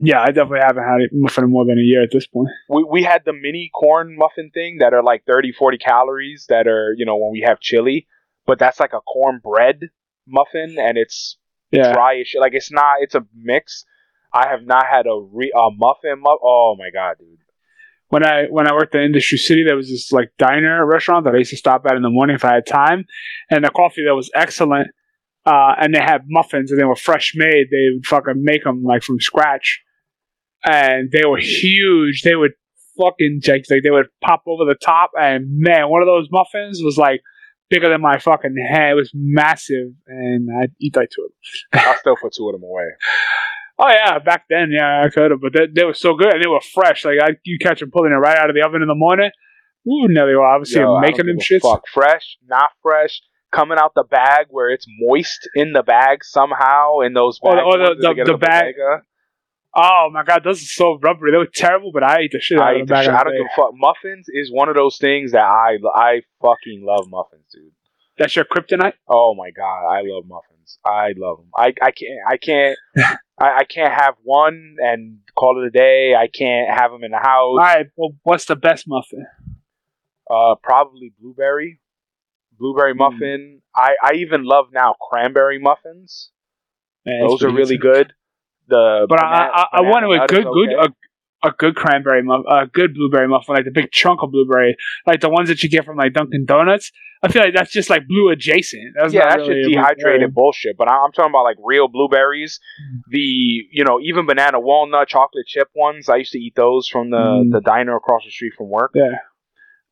[0.00, 2.48] Yeah, I definitely haven't had a muffin in more than a year at this point.
[2.68, 6.66] We we had the mini corn muffin thing that are like 30, 40 calories that
[6.66, 8.08] are you know when we have chili,
[8.46, 9.90] but that's like a cornbread
[10.26, 11.36] muffin and it's
[11.70, 12.40] Yeah, dry as shit.
[12.40, 12.96] Like it's not.
[13.00, 13.84] It's a mix.
[14.32, 16.18] I have not had a re a muffin.
[16.20, 17.38] Mu- oh my god, dude.
[18.12, 21.34] When I when I worked in Industry City, there was this like diner restaurant that
[21.34, 23.06] I used to stop at in the morning if I had time,
[23.50, 24.88] and the coffee there was excellent.
[25.46, 27.68] Uh, and they had muffins, and they were fresh made.
[27.70, 29.80] They would fucking make them like from scratch,
[30.62, 32.20] and they were huge.
[32.20, 32.52] They would
[33.00, 36.82] fucking like, like they would pop over the top, and man, one of those muffins
[36.84, 37.22] was like
[37.70, 38.90] bigger than my fucking head.
[38.90, 41.30] It was massive, and I'd eat like two of
[41.80, 41.88] them.
[41.88, 42.84] I'll still put two of them away.
[43.84, 46.40] Oh yeah, back then, yeah, I could have, but they, they were so good and
[46.42, 47.04] they were fresh.
[47.04, 49.30] Like I, you catch them pulling it right out of the oven in the morning.
[49.88, 51.62] Ooh, no, they were obviously Yo, making them shits.
[51.62, 57.00] Fuck, fresh, not fresh, coming out the bag where it's moist in the bag somehow
[57.00, 57.64] in those the- bags.
[57.64, 59.02] the- the- the the bag- bodega.
[59.74, 61.32] Oh my god, those are so rubbery.
[61.32, 63.02] They were terrible, but I ate the shit out I, of eat them the back
[63.04, 63.70] shit- in I the don't give a fuck.
[63.74, 67.72] Muffins is one of those things that I I fucking love muffins, dude.
[68.18, 68.92] That's your kryptonite.
[69.08, 70.51] Oh my god, I love muffins.
[70.84, 71.48] I love them.
[71.56, 72.78] I, I can't I can't
[73.38, 76.14] I, I can't have one and call it a day.
[76.14, 77.30] I can't have them in the house.
[77.50, 79.26] All right, well, what's the best muffin?
[80.30, 81.80] Uh, probably blueberry,
[82.58, 82.98] blueberry Hmm.
[82.98, 83.62] muffin.
[83.74, 86.30] I I even love now cranberry muffins.
[87.04, 88.12] Man, Those are really good.
[88.68, 90.92] The But bana- I, I, I banana wanted a good, good, okay.
[91.42, 94.76] A, good cranberry muffin, a good blueberry muffin, like the big chunk of blueberry,
[95.06, 96.92] like the ones that you get from like Dunkin' Donuts.
[97.24, 98.94] I feel like that's just like blue adjacent.
[98.98, 100.76] That's yeah, not that's really just dehydrated bullshit.
[100.76, 102.58] But I'm talking about like real blueberries.
[102.80, 102.98] Hmm.
[103.10, 103.18] The
[103.70, 106.08] you know even banana walnut chocolate chip ones.
[106.08, 107.52] I used to eat those from the Mm.
[107.52, 108.90] the diner across the street from work.
[108.94, 109.18] Yeah.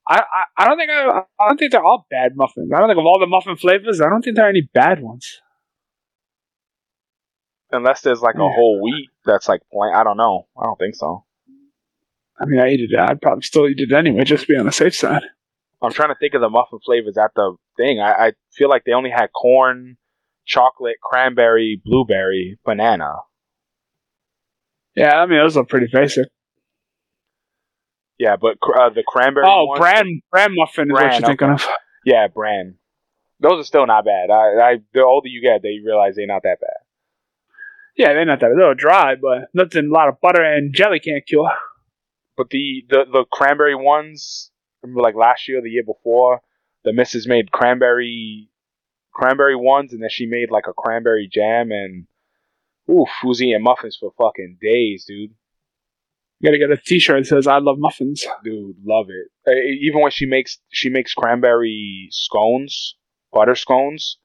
[0.09, 2.73] I, I, I don't think I, I don't think they're all bad muffins.
[2.75, 5.01] I don't think of all the muffin flavors, I don't think there are any bad
[5.01, 5.41] ones.
[7.71, 9.93] Unless there's like a whole wheat that's like plain.
[9.95, 10.49] I don't know.
[10.61, 11.25] I don't think so.
[12.41, 12.99] I mean, I eat it.
[12.99, 15.23] I'd probably still eat it anyway, just to be on the safe side.
[15.83, 18.01] I'm trying to think of the muffin flavors at the thing.
[18.01, 19.97] I, I feel like they only had corn,
[20.47, 23.17] chocolate, cranberry, blueberry, banana.
[24.95, 26.29] Yeah, I mean, those are pretty basic.
[28.19, 29.47] Yeah, but cr- uh, the cranberry.
[29.49, 31.67] Oh, ones- bran bran muffin is what Bran, you're thinking of.
[32.05, 32.75] Yeah, bran.
[33.41, 34.31] Those are still not bad.
[34.31, 36.85] I, I the older you get, they realize they're not that bad.
[37.97, 38.51] Yeah, they're not that.
[38.57, 39.87] They're dry, but nothing.
[39.91, 41.51] A lot of butter and jelly can't cure.
[42.41, 44.51] But the the the cranberry ones,
[44.83, 46.41] remember like last year, the year before,
[46.85, 48.49] the missus made cranberry
[49.13, 52.07] cranberry ones, and then she made like a cranberry jam, and
[52.91, 55.33] oof, was eating muffins for fucking days, dude.
[56.41, 59.29] You gotta get a T-shirt that says "I love muffins." Dude, love it.
[59.47, 62.97] Uh, even when she makes she makes cranberry scones,
[63.35, 64.17] butter scones.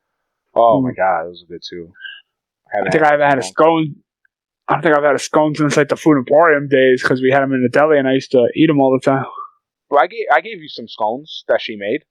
[0.55, 0.95] Oh my Mm.
[0.95, 1.91] god, those are good too.
[2.73, 4.04] I think I haven't had a scone.
[4.67, 7.29] I don't think I've had a scone since like the Food Emporium days because we
[7.31, 9.25] had them in the deli and I used to eat them all the time.
[9.89, 12.01] Well, I gave I gave you some scones that she made.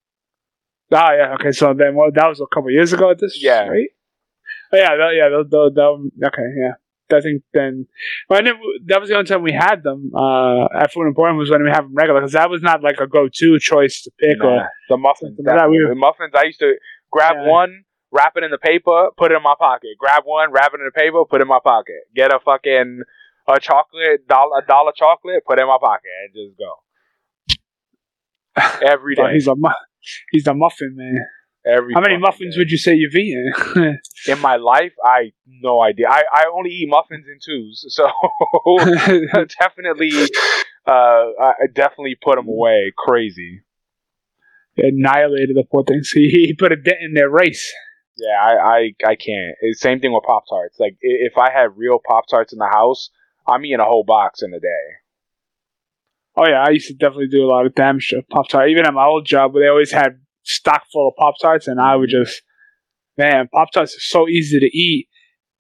[0.93, 1.35] Ah, yeah.
[1.35, 3.67] Okay, so then well, that was a couple years ago at this Yeah.
[3.67, 3.89] right?
[4.73, 5.29] Oh, yeah, that, yeah.
[5.31, 6.73] That, that, that, okay, yeah.
[7.17, 7.87] I think then,
[8.29, 11.37] well, I never, that was the only time we had them uh, at Food Emporium
[11.37, 14.11] was when we have them regular because that was not like a go-to choice to
[14.19, 14.39] pick.
[14.39, 15.39] Nah, Or, the muffins.
[15.45, 16.33] That, we- the muffins.
[16.35, 16.75] I used to
[17.13, 17.51] grab Yeah.
[17.51, 19.91] one, wrap it in the paper, put it in my pocket.
[19.99, 22.07] Grab one, wrap it in the paper, put it in my pocket.
[22.15, 23.03] Get a fucking
[23.49, 26.73] a chocolate dollar, a dollar chocolate, put it in my pocket, and just go
[28.89, 29.33] Every day.
[29.35, 29.69] he's a mu-
[30.31, 31.19] he's the muffin man.
[31.67, 32.61] Every How many muffins day.
[32.61, 33.99] would you say you've eaten?
[34.29, 34.93] in my life?
[35.03, 36.07] I no idea.
[36.09, 38.07] I, I only eat muffins in twos, so
[39.59, 40.13] definitely,
[40.87, 42.93] uh, I definitely put them away.
[42.97, 43.63] Crazy.
[44.77, 46.11] Annihilated the poor things.
[46.11, 47.73] He, he put a dent in their race.
[48.17, 49.57] Yeah, I, I, I can't.
[49.61, 50.79] It's same thing with Pop Tarts.
[50.79, 53.11] Like if I had real Pop Tarts in the house,
[53.47, 54.85] I'm eating a whole box in a day.
[56.37, 58.71] Oh yeah, I used to definitely do a lot of damage to Pop Tart.
[58.71, 61.81] Even at my old job, where they always had stock full of Pop Tarts, and
[61.81, 62.25] I would mm-hmm.
[62.25, 62.43] just,
[63.17, 65.09] man, Pop Tarts are so easy to eat,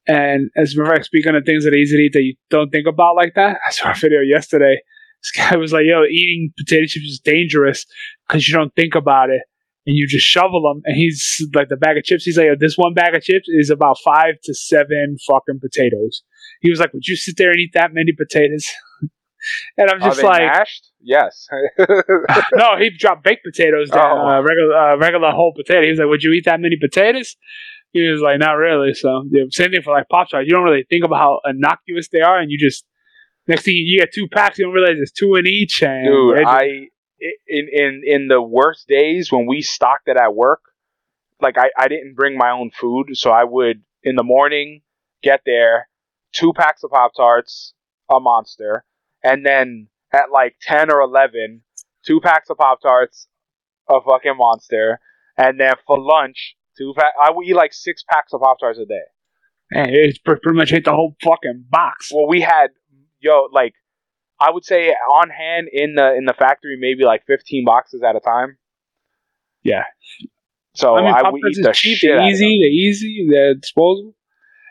[0.06, 2.22] And as a matter of fact, speaking of things that are easy to eat that
[2.22, 4.80] you don't think about like that, I saw a video yesterday.
[5.22, 7.86] This guy was like, "Yo, eating potato chips is dangerous
[8.28, 9.42] because you don't think about it."
[9.86, 10.82] And you just shovel them.
[10.84, 12.24] And he's like the bag of chips.
[12.24, 16.22] He's like, this one bag of chips is about five to seven fucking potatoes.
[16.60, 18.70] He was like, would you sit there and eat that many potatoes?
[19.76, 20.90] and I'm just like, mashed?
[21.00, 21.46] Yes.
[21.78, 24.28] no, he dropped baked potatoes down, oh.
[24.28, 25.82] uh, regular uh, regular whole potato.
[25.82, 27.36] He was like, would you eat that many potatoes?
[27.92, 28.94] He was like, not really.
[28.94, 30.46] So yeah, same thing for like pop tarts.
[30.48, 32.84] You don't really think about how innocuous they are, and you just
[33.46, 35.82] next thing you, you get two packs, you don't realize there's two in each.
[35.82, 36.88] And dude, I
[37.46, 40.60] in in in the worst days when we stocked it at work,
[41.40, 44.82] like I, I didn't bring my own food, so I would in the morning
[45.22, 45.88] get there,
[46.32, 47.74] two packs of Pop Tarts,
[48.10, 48.84] a monster,
[49.22, 51.62] and then at like ten or eleven,
[52.04, 53.28] two packs of Pop Tarts,
[53.88, 55.00] a fucking monster,
[55.36, 57.14] and then for lunch, two pack.
[57.20, 59.00] I would eat like six packs of Pop Tarts a day.
[59.70, 62.12] Man, it's pretty much hit the whole fucking box.
[62.14, 62.68] Well, we had
[63.20, 63.74] yo like
[64.40, 68.16] I would say on hand in the in the factory, maybe like fifteen boxes at
[68.16, 68.58] a time.
[69.62, 69.84] Yeah.
[70.74, 74.14] So I, mean, I would eat the cheap, shit they're easy, they're easy, they're disposable.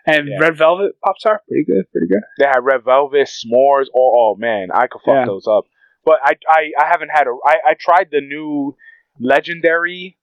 [0.06, 0.38] And yeah.
[0.40, 2.22] red velvet pops are pretty good, pretty good.
[2.38, 3.86] They have red velvet, s'mores.
[3.96, 5.26] Oh, oh man, I could fuck yeah.
[5.26, 5.66] those up.
[6.04, 7.36] But I, I, I haven't had a.
[7.46, 8.76] I, I tried the new
[9.18, 10.18] legendary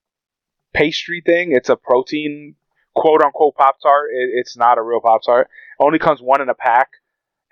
[0.74, 1.52] pastry thing.
[1.52, 2.56] It's a protein
[2.94, 4.10] quote unquote pop tart.
[4.12, 5.48] It, it's not a real pop tart.
[5.78, 6.88] Only comes one in a pack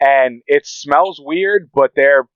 [0.01, 2.29] and it smells weird, but they're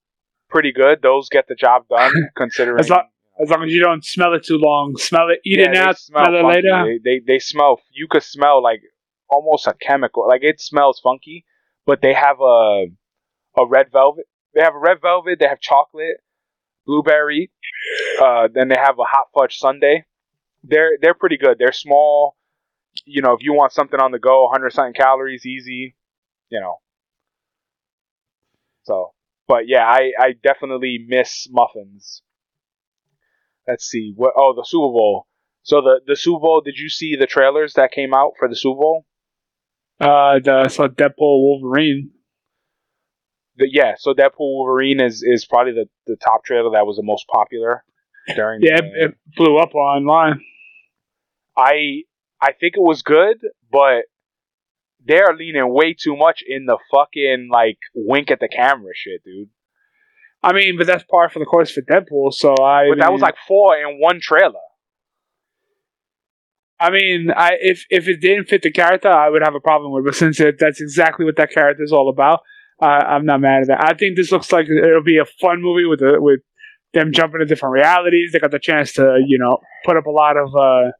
[0.49, 1.01] pretty good.
[1.01, 2.79] Those get the job done, considering.
[2.79, 3.07] as, long,
[3.41, 5.91] as long as you don't smell it too long, smell it, eat yeah, it now,
[5.93, 6.85] smell, smell it later.
[6.85, 7.79] They, they they smell.
[7.91, 8.81] You could smell like
[9.29, 10.27] almost a chemical.
[10.27, 11.45] Like it smells funky,
[11.85, 12.85] but they have a
[13.57, 14.25] a red velvet.
[14.53, 15.39] They have a red velvet.
[15.39, 16.17] They have chocolate,
[16.85, 17.51] blueberry.
[18.21, 20.03] Uh, then they have a hot fudge sundae.
[20.63, 21.57] They're they're pretty good.
[21.57, 22.35] They're small.
[23.05, 25.95] You know, if you want something on the go, 100 something calories, easy.
[26.49, 26.77] You know,
[28.83, 29.13] so,
[29.47, 32.21] but yeah, I, I definitely miss muffins.
[33.67, 34.33] Let's see what.
[34.37, 35.27] Oh, the Super Bowl.
[35.63, 36.61] So the the Super Bowl.
[36.61, 39.05] Did you see the trailers that came out for the Super Bowl?
[39.99, 42.11] Uh, the, I saw Deadpool Wolverine.
[43.55, 47.03] The, yeah, so Deadpool Wolverine is is probably the, the top trailer that was the
[47.03, 47.85] most popular
[48.35, 48.61] during.
[48.61, 50.41] Yeah, the, it, it blew up online.
[51.55, 52.01] I
[52.41, 53.37] I think it was good,
[53.71, 54.05] but
[55.05, 59.49] they're leaning way too much in the fucking like wink at the camera shit, dude.
[60.41, 62.33] I mean, but that's par for the course for Deadpool.
[62.33, 62.89] So I.
[62.89, 64.59] But mean, that was like four in one trailer.
[66.79, 69.93] I mean, I if if it didn't fit the character, I would have a problem
[69.93, 70.01] with.
[70.01, 70.05] It.
[70.05, 72.41] But since it, that's exactly what that character is all about,
[72.81, 73.83] uh, I'm not mad at that.
[73.85, 76.41] I think this looks like it'll be a fun movie with a, with
[76.93, 78.31] them jumping to different realities.
[78.33, 80.53] They got the chance to you know put up a lot of.
[80.53, 80.91] Uh,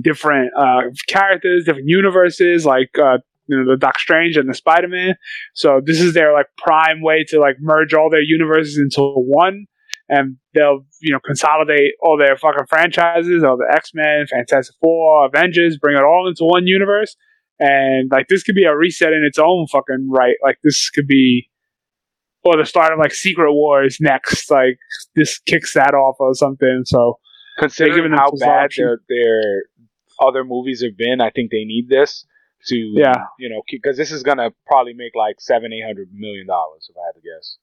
[0.00, 4.88] different uh, characters, different universes, like uh, you know the Doc Strange and the Spider
[4.88, 5.14] Man.
[5.54, 9.66] So this is their like prime way to like merge all their universes into one,
[10.08, 15.26] and they'll you know consolidate all their fucking franchises, all the X Men, Fantastic Four,
[15.26, 17.16] Avengers, bring it all into one universe.
[17.60, 20.34] And like this could be a reset in its own fucking right.
[20.42, 21.48] Like this could be
[22.44, 24.50] or the start of like Secret Wars next.
[24.50, 24.78] Like
[25.16, 26.82] this kicks that off or something.
[26.84, 27.18] So
[27.58, 29.64] considering how bad their their
[30.26, 32.26] other movies have been, I think they need this
[32.66, 36.46] to, yeah, you know, because this is gonna probably make like seven, eight hundred million
[36.46, 37.58] dollars if I had to guess.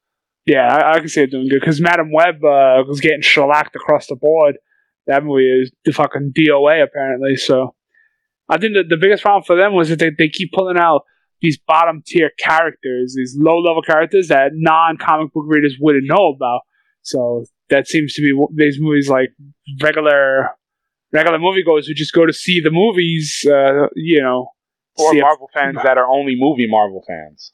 [0.46, 3.76] Yeah, I, I can see it doing good because Madame Web uh, was getting shellacked
[3.76, 4.58] across the board.
[5.08, 7.36] That movie is the fucking DOA apparently.
[7.36, 7.76] So
[8.50, 11.04] I think that the biggest problem for them was that they, they keep pulling out
[11.42, 16.34] these bottom tier characters, these low level characters that non comic book readers wouldn't know
[16.36, 16.62] about.
[17.02, 19.30] So that seems to be these movies like
[19.82, 20.52] regular
[21.12, 24.50] regular moviegoers who just go to see the movies, uh, you know.
[24.98, 27.54] Or Marvel fans that are only movie Marvel fans.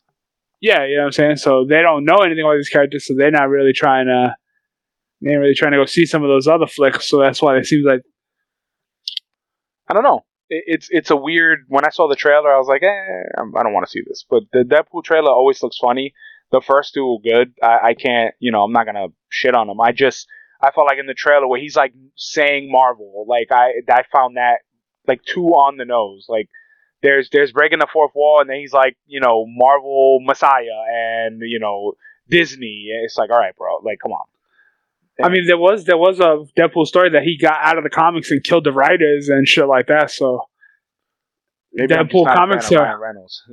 [0.60, 1.36] Yeah, you know what I'm saying?
[1.38, 4.36] So they don't know anything about these characters, so they're not really trying to
[5.22, 7.58] they ain't really trying to go see some of those other flicks, so that's why
[7.58, 8.02] it seems like
[9.88, 10.26] I don't know.
[10.50, 11.60] it's it's a weird.
[11.68, 12.88] When I saw the trailer, I was like, eh,
[13.38, 14.26] I don't want to see this.
[14.30, 16.14] But the Deadpool trailer always looks funny.
[16.52, 17.54] The first two were good.
[17.62, 19.82] I, I can't, you know, I'm not gonna shit on them.
[19.82, 20.28] I just
[20.62, 24.38] I felt like in the trailer where he's like saying Marvel, like I I found
[24.38, 24.60] that
[25.08, 26.26] like too on the nose.
[26.28, 26.50] Like
[27.02, 31.42] there's there's breaking the fourth wall, and then he's like you know Marvel Messiah and
[31.42, 31.94] you know
[32.30, 32.88] Disney.
[33.04, 34.26] It's like all right, bro, like come on.
[35.22, 37.90] I mean, there was there was a Deadpool story that he got out of the
[37.90, 40.12] comics and killed the writers and shit like that.
[40.12, 40.42] So
[41.74, 43.00] Maybe Deadpool comics are.
[43.00, 43.44] Reynolds.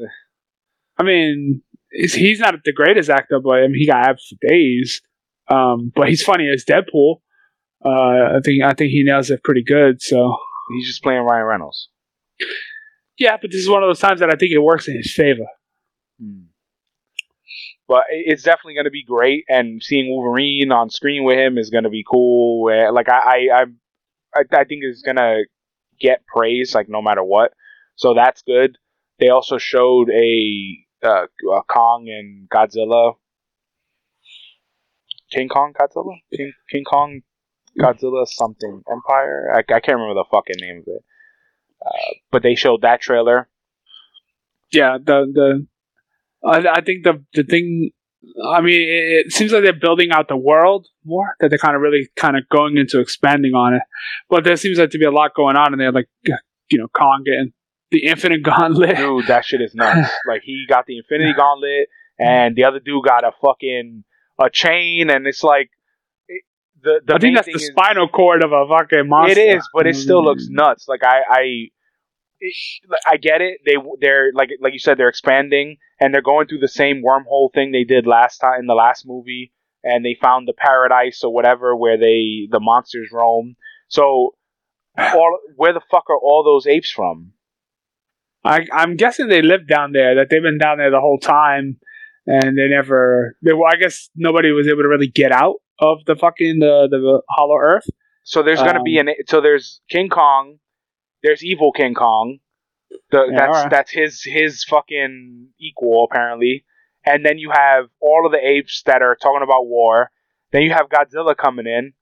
[0.98, 5.02] I mean, he's not the greatest actor, but I mean, he got abs for days.
[5.48, 7.16] Um, but he's funny as Deadpool.
[7.84, 10.00] Uh, I think I think he nails it pretty good.
[10.00, 10.36] So
[10.72, 11.88] he's just playing Ryan Reynolds.
[13.18, 15.14] Yeah, but this is one of those times that I think it works in his
[15.14, 15.46] favor.
[16.20, 16.44] Hmm.
[17.86, 21.68] But it's definitely going to be great, and seeing Wolverine on screen with him is
[21.68, 22.66] going to be cool.
[22.92, 23.64] Like I, I, I,
[24.34, 25.44] I I think it's going to
[26.00, 27.52] get praise, like no matter what.
[27.96, 28.78] So that's good.
[29.20, 33.14] They also showed a, uh, a Kong and Godzilla,
[35.34, 37.20] King Kong Godzilla, King, King Kong
[37.78, 39.52] Godzilla something Empire.
[39.52, 41.04] I, I can't remember the fucking name of it.
[41.84, 43.48] Uh, but they showed that trailer.
[44.72, 45.66] Yeah, the the
[46.48, 47.90] I, I think the the thing.
[48.42, 51.34] I mean, it, it seems like they're building out the world more.
[51.40, 53.82] That they're kind of really kind of going into expanding on it.
[54.30, 56.88] But there seems like to be a lot going on in there, like you know,
[56.88, 57.52] Kong getting
[57.90, 58.96] the Infinite Gauntlet.
[58.96, 60.10] dude, that shit is nuts.
[60.26, 64.04] like he got the Infinity Gauntlet, and the other dude got a fucking
[64.40, 65.70] a chain, and it's like
[66.28, 66.42] it,
[66.82, 69.38] the the I think that's the is- spinal cord of a fucking monster.
[69.40, 70.52] It is, but it still looks Mm.
[70.56, 70.86] nuts.
[70.88, 71.40] Like I I.
[72.40, 72.54] it-
[73.06, 73.60] I get it.
[73.64, 77.52] They they're like like you said they're expanding and they're going through the same wormhole
[77.54, 81.32] thing they did last time in the last movie and they found the paradise or
[81.32, 83.56] whatever where they the monsters roam.
[83.88, 84.34] So
[84.98, 87.32] all where the fuck are all those apes from?
[88.44, 90.16] I, I'm guessing they live down there.
[90.16, 91.78] That they've been down there the whole time,
[92.26, 93.36] and they never.
[93.42, 96.88] They, well, I guess nobody was able to really get out of the fucking the
[96.90, 97.86] the Hollow Earth.
[98.24, 100.58] So there's gonna be an um, so there's King Kong,
[101.22, 102.38] there's evil King Kong,
[103.10, 103.70] the, Yeah, that's alright.
[103.70, 106.64] that's his his fucking equal apparently,
[107.04, 110.10] and then you have all of the apes that are talking about war.
[110.52, 111.92] Then you have Godzilla coming in,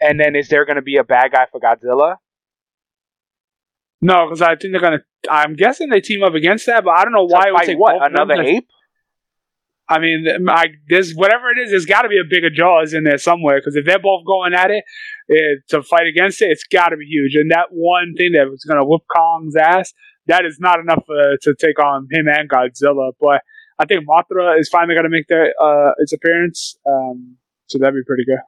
[0.00, 2.16] and then is there gonna be a bad guy for Godzilla?
[4.02, 5.02] No, because I think they're gonna.
[5.28, 7.62] I'm guessing they team up against that, but I don't know To why it would
[7.62, 8.68] take what another ape?
[9.88, 11.70] I mean, I, there's whatever it is.
[11.70, 13.60] There's got to be a bigger jaws in there somewhere.
[13.60, 14.84] Because if they're both going at it,
[15.28, 17.36] it to fight against it, it's got to be huge.
[17.36, 19.92] And that one thing that was going to whoop Kong's ass,
[20.26, 23.12] that is not enough uh, to take on him and Godzilla.
[23.20, 23.42] But
[23.78, 26.76] I think Mothra is finally going to make their uh, its appearance.
[26.84, 28.40] Um, so that'd be pretty good.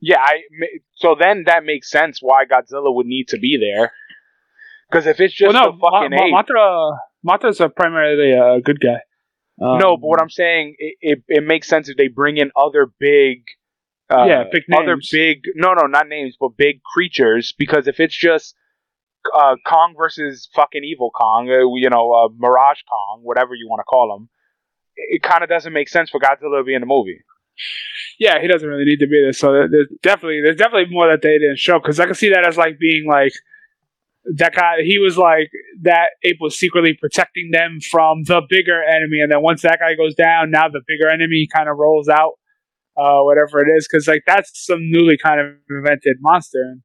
[0.00, 0.42] Yeah, I
[0.94, 3.92] so then that makes sense why Godzilla would need to be there.
[4.90, 8.60] Because if it's just well, no, a fucking Ma- Ma- Mothra, Mothra's a primarily a
[8.60, 9.00] good guy.
[9.60, 12.50] Um, no, but what I'm saying, it, it, it makes sense if they bring in
[12.56, 13.44] other big,
[14.10, 17.54] uh, Yeah, big other big, no, no, not names, but big creatures.
[17.56, 18.54] Because if it's just
[19.32, 23.80] uh, Kong versus fucking evil Kong, uh, you know, uh, Mirage Kong, whatever you want
[23.80, 24.28] to call him,
[24.96, 27.20] it, it kind of doesn't make sense for Godzilla to be in the movie.
[28.18, 29.32] yeah, he doesn't really need to be there.
[29.32, 32.44] So there's definitely there's definitely more that they didn't show because I can see that
[32.46, 33.32] as like being like
[34.36, 34.82] that guy.
[34.84, 35.50] He was like
[35.82, 39.94] that ape was secretly protecting them from the bigger enemy, and then once that guy
[39.94, 42.32] goes down, now the bigger enemy kind of rolls out,
[42.96, 46.76] uh, whatever it is, because like that's some newly kind of invented monster,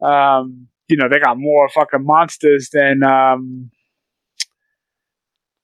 [0.00, 3.70] and um, you know they got more fucking monsters than um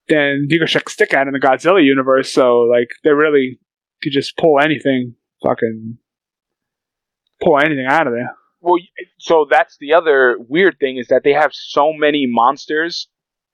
[0.09, 2.33] than sh- stick at in the Godzilla universe.
[2.33, 3.59] So like they really
[4.03, 5.99] could just pull anything, fucking
[7.43, 8.35] pull anything out of there.
[8.67, 8.83] Well,
[9.19, 13.07] so that's the other weird thing is that they have so many monsters.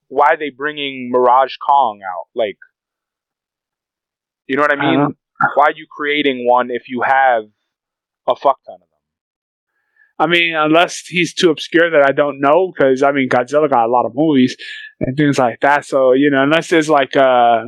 [0.07, 2.25] Why are they bringing Mirage Kong out?
[2.33, 2.57] Like,
[4.47, 4.99] you know what I mean?
[4.99, 5.17] don't-
[5.55, 7.43] Why are you creating one if you have
[8.27, 8.87] a fuck ton of them?
[10.17, 13.85] I mean, unless he's too obscure that I don't know, because I mean, Godzilla got
[13.85, 14.55] a lot of movies
[14.99, 15.85] and things like that.
[15.85, 17.65] So you know, unless there's like uh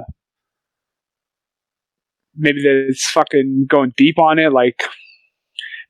[2.35, 4.81] maybe there's fucking going deep on it, like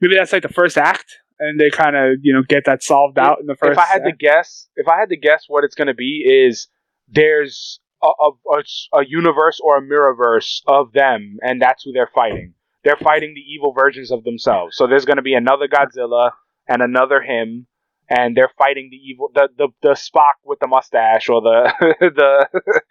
[0.02, 3.18] maybe that's like the first act, and they kind of you know get that solved
[3.18, 3.74] out in the first.
[3.74, 6.24] if I had to guess, if I had to guess what it's going to be,
[6.26, 6.68] is
[7.08, 12.12] there's a, a, a, a universe or a mirrorverse of them, and that's who they're
[12.14, 12.54] fighting.
[12.84, 14.78] They're fighting the evil versions of themselves.
[14.78, 16.32] So there's going to be another Godzilla
[16.68, 17.66] and another him,
[18.10, 22.48] and they're fighting the evil, the the, the Spock with the mustache or the the,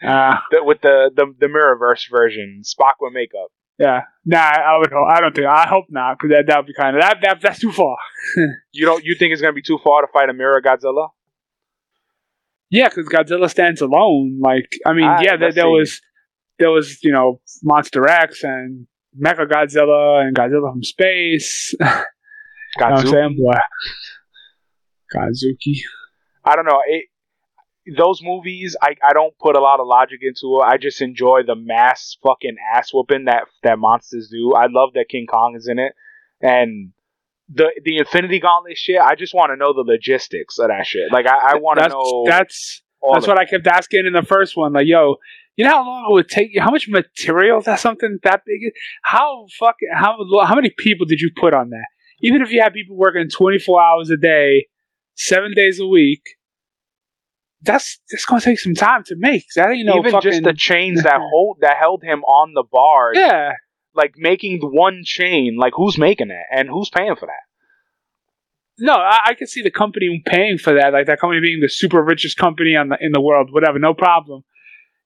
[0.07, 3.51] Uh, the with the, the the mirrorverse version, Spock with makeup.
[3.79, 4.93] Yeah, nah, I would.
[4.93, 5.47] Hope, I don't think.
[5.49, 7.41] I hope not, because that that would be kind of that, that.
[7.43, 7.97] That's too far.
[8.73, 11.09] You don't you think it's going to be too far to fight a mirror Godzilla?
[12.71, 14.41] Yeah, because Godzilla stands alone.
[14.41, 16.01] Like, I mean, Ah, yeah, there, there was
[16.59, 18.87] there was you know Monster X and
[19.21, 21.75] Mecha Godzilla and Godzilla from space.
[21.81, 21.95] you know
[22.79, 23.11] what I'm Godzilla.
[23.11, 23.55] saying, boy?
[25.15, 25.79] Godzooky.
[26.45, 26.81] I don't know.
[26.87, 27.05] It,
[27.97, 30.65] those movies, I, I don't put a lot of logic into it.
[30.65, 34.55] I just enjoy the mass fucking ass whooping that that monsters do.
[34.55, 35.93] I love that King Kong is in it,
[36.41, 36.93] and
[37.49, 38.99] the the Infinity Gauntlet shit.
[39.01, 41.13] I just want to know the logistics of that shit.
[41.13, 42.25] Like I, I want to know.
[42.27, 42.83] that's
[43.13, 44.73] that's what I kept asking in the first one.
[44.73, 45.17] Like, yo,
[45.57, 46.61] you know how long it would take you?
[46.61, 48.73] How much material is that something that big?
[49.03, 51.87] How fucking how how many people did you put on that?
[52.21, 54.69] Even if you had people working twenty four hours a day,
[55.17, 56.23] seven days a week,
[57.65, 59.45] that's that's gonna take some time to make.
[59.57, 62.65] That ain't no Even fucking just the chains that hold that held him on the
[62.71, 63.13] bar.
[63.15, 63.53] yeah.
[63.95, 67.45] like making one chain, like who's making that and who's paying for that?
[68.79, 71.69] No, I, I can see the company paying for that, like that company being the
[71.69, 74.43] super richest company on the, in the world, whatever, no problem.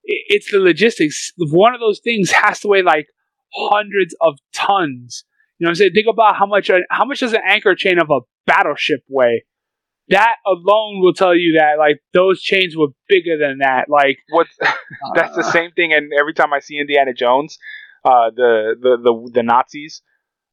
[0.04, 1.32] It, it's the logistics.
[1.36, 3.08] One of those things has to weigh like
[3.54, 5.24] hundreds of tons.
[5.58, 5.92] You know what I'm saying?
[5.92, 9.44] Think about how much how much does an anchor chain of a battleship weigh?
[10.10, 13.86] That alone will tell you that like those chains were bigger than that.
[13.88, 14.46] Like what?
[15.14, 15.92] that's the uh, same thing.
[15.92, 17.58] And every time I see Indiana Jones,
[18.04, 20.02] uh, the, the the the Nazis,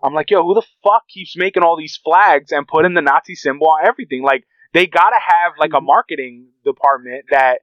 [0.04, 3.36] I'm like, yo, who the fuck keeps making all these flags and putting the Nazi
[3.36, 4.24] symbol on everything?
[4.24, 4.44] Like
[4.74, 7.60] they gotta have like a marketing department that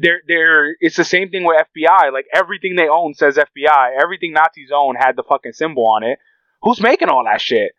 [0.00, 2.12] they're they're it's the same thing with FBI.
[2.12, 4.00] Like everything they own says FBI.
[4.00, 6.18] Everything Nazis own had the fucking symbol on it.
[6.62, 7.72] Who's making all that shit?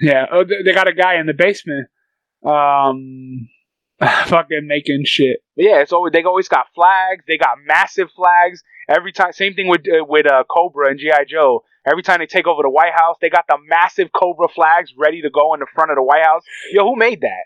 [0.00, 1.88] Yeah, oh, they got a guy in the basement,
[2.44, 3.48] um,
[4.26, 5.38] fucking making shit.
[5.56, 7.24] Yeah, it's always they always got flags.
[7.26, 9.32] They got massive flags every time.
[9.32, 11.64] Same thing with uh, with uh, Cobra and GI Joe.
[11.90, 15.22] Every time they take over the White House, they got the massive Cobra flags ready
[15.22, 16.42] to go in the front of the White House.
[16.72, 17.44] Yo, who made that?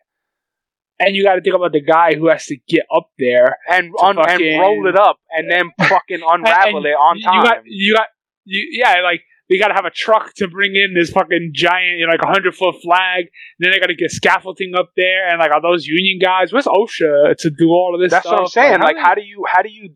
[0.98, 3.92] And you got to think about the guy who has to get up there And
[4.00, 7.42] un- fucking- and roll it up and then fucking unravel And it on you time.
[7.42, 8.06] got, you got,
[8.44, 9.22] you, yeah, like
[9.52, 12.22] you got to have a truck to bring in this fucking giant, you know, like
[12.22, 13.26] a hundred foot flag.
[13.58, 16.52] then they got to get scaffolding up there, and like are those union guys?
[16.52, 18.10] Where's OSHA to do all of this?
[18.10, 18.32] That's stuff?
[18.32, 18.80] what I'm saying.
[18.80, 19.94] Like, do how do you how do you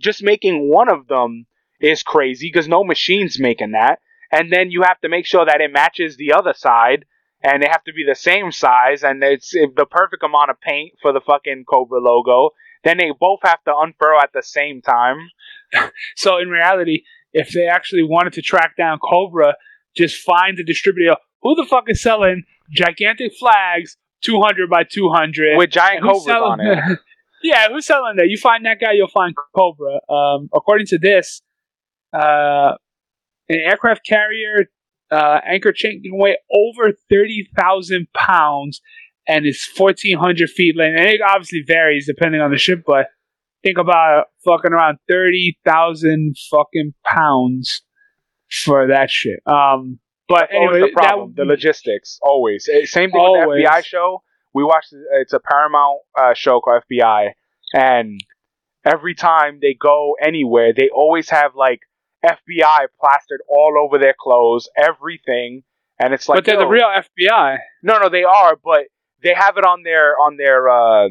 [0.00, 1.46] just making one of them
[1.80, 5.60] is crazy because no machine's making that, and then you have to make sure that
[5.60, 7.04] it matches the other side,
[7.42, 10.92] and they have to be the same size, and it's the perfect amount of paint
[11.00, 12.50] for the fucking Cobra logo.
[12.84, 15.30] Then they both have to unfurl at the same time.
[16.16, 19.54] So in reality, if they actually wanted to track down Cobra,
[19.96, 21.16] just find the distributor.
[21.42, 26.26] Who the fuck is selling gigantic flags, two hundred by two hundred, with giant cobras
[26.28, 26.98] on it.
[27.42, 28.28] yeah, who's selling that?
[28.28, 30.00] You find that guy, you'll find Cobra.
[30.08, 31.42] Um, according to this,
[32.12, 32.74] uh,
[33.48, 34.66] an aircraft carrier
[35.10, 38.80] uh, anchor chain can weigh over thirty thousand pounds
[39.26, 40.98] and is fourteen hundred feet length.
[40.98, 43.06] And it obviously varies depending on the ship, but
[43.62, 47.82] think about fucking around thirty thousand fucking pounds
[48.50, 49.40] for that shit.
[49.46, 49.98] Um,
[50.28, 52.18] but Always anyway, the problem, that, the logistics.
[52.22, 54.22] Always Eh, same thing with the FBI show.
[54.54, 57.30] We watched it's a Paramount uh, show called FBI,
[57.74, 58.20] and
[58.84, 61.80] every time they go anywhere, they always have like
[62.24, 65.62] FBI plastered all over their clothes, everything,
[65.98, 67.58] and it's like but they're the real FBI.
[67.82, 68.84] No, no, they are, but
[69.22, 71.08] they have it on their on their uh,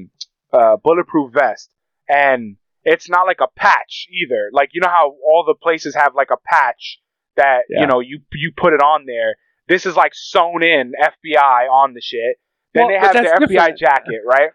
[0.54, 1.70] uh, bulletproof vest,
[2.12, 4.50] and it's not like a patch either.
[4.52, 7.00] Like you know how all the places have like a patch
[7.38, 7.82] that Yeah.
[7.82, 9.36] you know you you put it on there.
[9.68, 12.36] This is like sewn in FBI on the shit.
[12.74, 14.52] Then Well, they have their FBI jacket, right?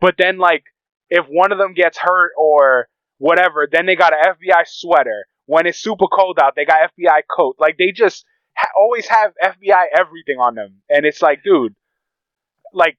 [0.00, 0.64] But then like
[1.08, 2.88] if one of them gets hurt or
[3.18, 5.26] whatever, then they got an FBI sweater.
[5.46, 7.56] When it's super cold out, they got FBI coat.
[7.58, 11.74] Like they just ha- always have FBI everything on them, and it's like, dude,
[12.74, 12.98] like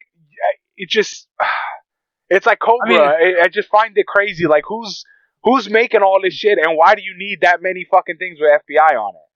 [0.75, 1.27] it just
[2.29, 2.97] it's like Cobra.
[3.07, 4.45] I, I just find it crazy.
[4.47, 5.03] Like who's
[5.43, 8.51] who's making all this shit, and why do you need that many fucking things with
[8.51, 9.27] FBI on it?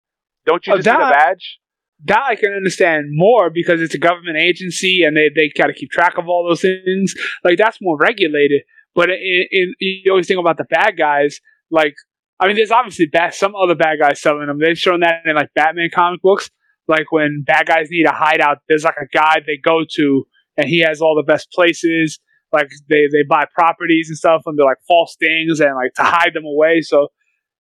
[0.45, 1.59] Don't you Oh, just need a badge?
[2.05, 5.73] that I can understand more because it's a government agency and they, they got to
[5.73, 7.13] keep track of all those things.
[7.45, 8.63] Like that's more regulated.
[8.93, 11.39] But in, in, you always think about the bad guys.
[11.71, 11.93] Like
[12.39, 14.59] I mean, there's obviously bad, some other bad guys selling them.
[14.59, 16.49] They've shown that in like Batman comic books.
[16.89, 20.25] Like when bad guys need a hideout, there's like a guy they go to
[20.57, 22.19] and he has all the best places.
[22.53, 26.31] Like they, they buy properties and stuff under like false things and like to hide
[26.33, 26.81] them away.
[26.81, 27.07] So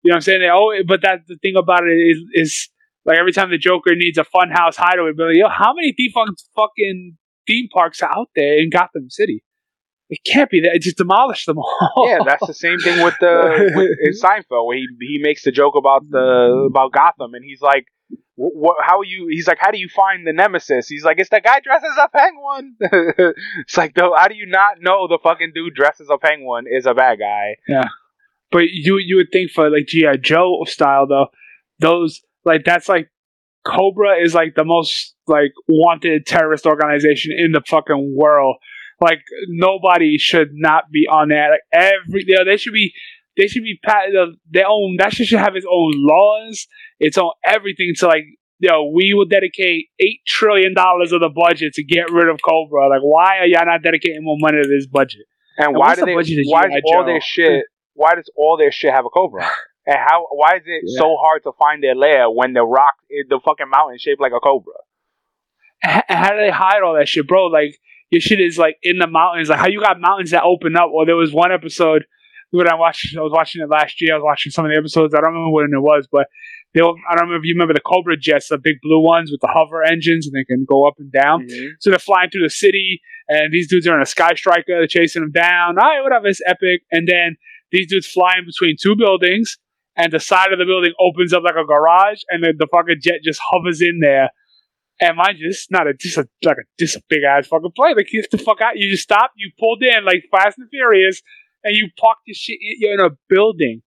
[0.03, 0.41] you know what I'm saying?
[0.41, 2.69] They oh, but that the thing about it is is
[3.05, 5.93] like every time the Joker needs a fun funhouse hideaway, be like, yo, how many
[5.93, 7.17] defunct fucking
[7.47, 9.43] theme parks are out there in Gotham City?
[10.11, 10.75] It can't be that.
[10.75, 12.05] It Just demolish them all.
[12.07, 15.51] yeah, that's the same thing with the with, in Seinfeld where he he makes the
[15.51, 17.85] joke about the about Gotham, and he's like,
[18.35, 18.77] "What?
[18.85, 21.61] How you?" He's like, "How do you find the nemesis?" He's like, "It's the guy
[21.61, 22.75] dresses a penguin."
[23.61, 26.65] it's like, though, how do you not know the fucking dude dresses as a penguin
[26.69, 27.55] is a bad guy?
[27.67, 27.87] Yeah
[28.51, 31.27] but you you would think for like GI Joe style though,
[31.79, 33.09] those like that's like
[33.65, 38.57] Cobra is like the most like wanted terrorist organization in the fucking world.
[39.01, 41.47] Like nobody should not be on that.
[41.51, 42.93] Like every you know, they should be
[43.37, 44.09] they should be pat
[44.49, 46.67] their own that shit should have its own laws,
[46.99, 48.25] its own everything to like
[48.59, 52.87] yo, we will dedicate eight trillion dollars of the budget to get rid of Cobra.
[52.89, 55.25] Like, why are y'all not dedicating more money to this budget?
[55.57, 56.43] And And why do the they?
[56.45, 57.05] Why is all Joe?
[57.07, 57.65] their shit?
[57.95, 59.49] Why does all their shit have a cobra?
[59.87, 60.27] And how?
[60.29, 60.99] Why is it Yeah.
[61.01, 64.21] so hard to find their lair when the rock, eh, the fucking mountain, is shaped
[64.21, 64.73] like a cobra?
[65.83, 67.47] H- how do they hide all that shit, bro?
[67.47, 67.79] Like
[68.11, 69.49] your shit is like in the mountains.
[69.49, 70.89] Like how you got mountains that open up.
[70.93, 72.05] Or there was one episode
[72.51, 73.15] when I watched.
[73.17, 74.13] I was watching it last year.
[74.13, 75.15] I was watching some of the episodes.
[75.15, 76.27] I don't remember when it was, but
[76.73, 76.81] they.
[76.81, 79.41] Were, I don't remember if you remember the Cobra jets, the big blue ones with
[79.41, 81.47] the hover engines, and they can go up and down.
[81.47, 81.71] Mhm.
[81.79, 84.63] So they're flying through the city, and these dudes are in a sky striker.
[84.67, 85.79] They're chasing them down.
[85.79, 86.27] All right, whatever.
[86.27, 86.81] It's epic.
[86.91, 87.37] And then
[87.71, 89.57] these dudes flying between two buildings,
[89.95, 92.97] and the side of the building opens up like a garage, and then the fucking
[93.01, 94.29] jet just hovers in there.
[95.01, 97.47] And mind you, this is not a just a like a just a big ass
[97.47, 97.95] fucking plane.
[97.97, 98.77] Like you get the fuck out.
[98.77, 99.31] You just stop.
[99.35, 101.21] You pulled in like Fast and Furious,
[101.63, 102.59] and you parked your shit.
[102.61, 103.81] in- You're in a building,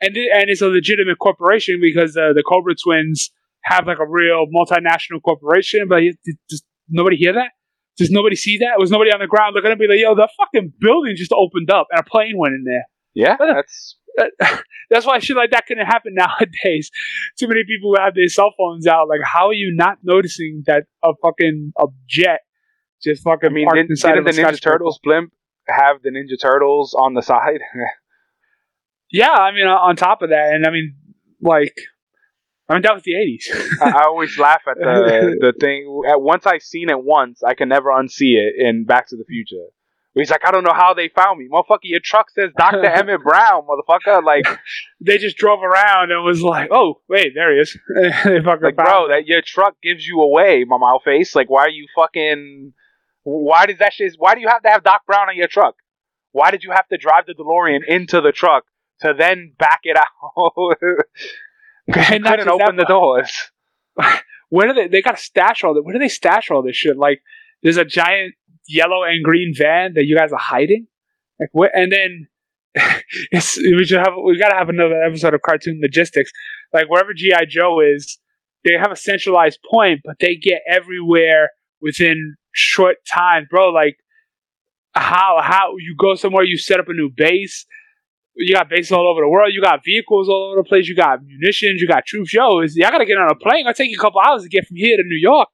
[0.00, 3.30] and and it's a legitimate corporation because uh, the Cobra Twins
[3.64, 5.88] have like a real multinational corporation.
[5.88, 6.02] But
[6.48, 7.50] does nobody hear that?
[7.98, 8.78] Does nobody see that?
[8.78, 11.70] Was nobody on the ground looking at me like, yo, the fucking building just opened
[11.70, 12.84] up and a plane went in there?
[13.14, 13.96] Yeah, uh, that's
[14.90, 16.90] That's why shit like that couldn't happen nowadays.
[17.38, 19.08] Too many people have their cell phones out.
[19.08, 22.40] Like, how are you not noticing that a fucking a jet
[23.02, 24.60] just fucking I mean, parked didn't, inside didn't of the Ninja?
[24.60, 25.32] Turtles blimp
[25.66, 27.60] have the Ninja Turtles on the side?
[29.10, 30.96] Yeah, I mean, on top of that, and I mean,
[31.40, 31.76] like,
[32.68, 33.48] I mean, that was the eighties.
[33.80, 36.02] I, I always laugh at the the thing.
[36.10, 39.24] At once I seen it once, I can never unsee it in Back to the
[39.24, 39.66] Future.
[40.14, 41.80] He's like, I don't know how they found me, motherfucker.
[41.82, 44.22] Your truck says Doctor Emmett Brown, motherfucker.
[44.22, 44.46] Like,
[45.00, 47.76] they just drove around and was like, "Oh, wait, there he is."
[48.24, 49.10] they fucking like, bro, him.
[49.10, 51.34] that your truck gives you away, my mouth face.
[51.34, 52.72] Like, why are you fucking?
[53.24, 54.14] Why does that shit?
[54.16, 55.74] Why do you have to have Doc Brown on your truck?
[56.30, 58.64] Why did you have to drive the DeLorean into the truck
[59.00, 60.76] to then back it out?
[61.86, 63.50] And not couldn't open that, the doors.
[64.48, 64.88] where do they?
[64.88, 65.82] They got to stash all that.
[65.82, 66.96] Where do they stash all this shit?
[66.96, 67.20] Like,
[67.62, 68.34] there's a giant
[68.66, 70.86] yellow and green van that you guys are hiding.
[71.38, 71.70] Like, what?
[71.74, 72.28] And then
[73.30, 76.30] it's we should have we got to have another episode of cartoon logistics.
[76.72, 78.18] Like wherever GI Joe is,
[78.64, 81.50] they have a centralized point, but they get everywhere
[81.80, 83.70] within short time, bro.
[83.70, 83.96] Like
[84.92, 87.66] how how you go somewhere, you set up a new base.
[88.36, 89.52] You got bases all over the world.
[89.52, 90.88] You got vehicles all over the place.
[90.88, 91.80] You got munitions.
[91.80, 92.34] You got troops.
[92.34, 93.60] Yo, is, y'all gotta get on a plane.
[93.60, 95.48] It'll take you a couple hours to get from here to New York.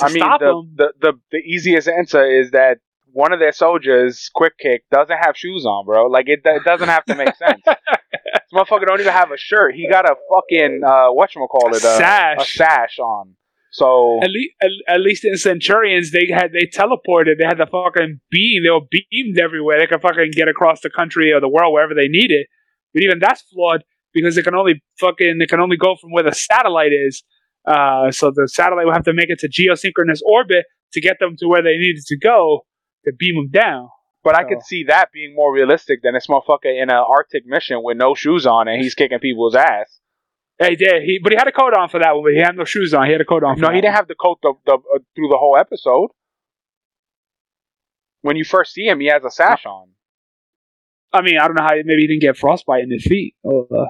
[0.00, 2.78] I mean, the, the, the the easiest answer is that
[3.12, 6.06] one of their soldiers, Quick Kick, doesn't have shoes on, bro.
[6.06, 7.60] Like it, it doesn't have to make sense.
[7.64, 9.74] this motherfucker don't even have a shirt.
[9.74, 12.38] He got a fucking uh, what you call it, a sash.
[12.38, 13.34] a sash on.
[13.72, 17.38] So At least, at, at least in Centurions, they had they teleported.
[17.38, 18.64] They had the fucking beam.
[18.64, 19.78] They were beamed everywhere.
[19.78, 22.46] They could fucking get across the country or the world wherever they needed.
[22.92, 26.24] But even that's flawed because it can only fucking it can only go from where
[26.24, 27.22] the satellite is.
[27.66, 31.36] Uh, so the satellite will have to make it to geosynchronous orbit to get them
[31.38, 32.66] to where they needed to go
[33.04, 33.88] to beam them down.
[34.22, 37.78] But I could see that being more realistic than this motherfucker in an Arctic mission
[37.82, 40.00] with no shoes on and he's kicking people's ass.
[40.58, 41.18] Hey, did he?
[41.22, 42.22] But he had a coat on for that one.
[42.22, 43.06] But he had no shoes on.
[43.06, 43.56] He had a coat on.
[43.56, 46.10] For No, he didn't have the coat the, the, uh, through the whole episode.
[48.20, 49.88] When you first see him, he has a sash on.
[51.14, 51.74] I mean, I don't know how.
[51.82, 53.36] Maybe he didn't get frostbite in his feet.
[53.42, 53.86] Or, uh,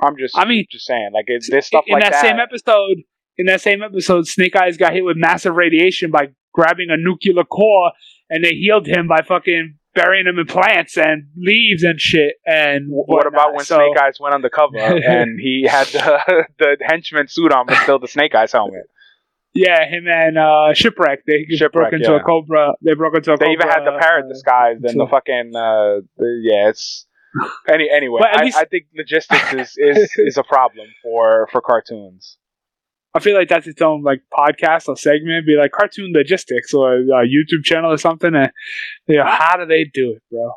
[0.00, 2.20] I'm just, I mean, just saying, like it's this stuff in like that, that.
[2.22, 3.02] same episode,
[3.36, 7.44] in that same episode, Snake Eyes got hit with massive radiation by grabbing a nuclear
[7.44, 7.92] core,
[8.30, 12.34] and they healed him by fucking burying him in plants and leaves and shit.
[12.44, 17.28] And what about when So- Snake Eyes went undercover and he had the, the henchman
[17.28, 18.84] suit on, but still the Snake Eyes helmet?
[19.56, 21.20] Yeah, him and uh, shipwreck.
[21.28, 22.16] They Shipwreck, broke into yeah.
[22.20, 22.72] a cobra.
[22.84, 23.52] They broke into a They cobra.
[23.54, 26.70] even had the parrot uh, disguised and the fucking uh, the, yeah.
[26.70, 27.06] It's
[27.68, 28.20] any anyway.
[28.20, 32.38] But I, least- I think logistics is, is is a problem for for cartoons.
[33.16, 35.46] I feel like that's its own like podcast or segment.
[35.46, 38.34] Be like cartoon logistics or a YouTube channel or something.
[38.34, 38.50] And
[39.06, 40.52] you know, how do they do it, bro?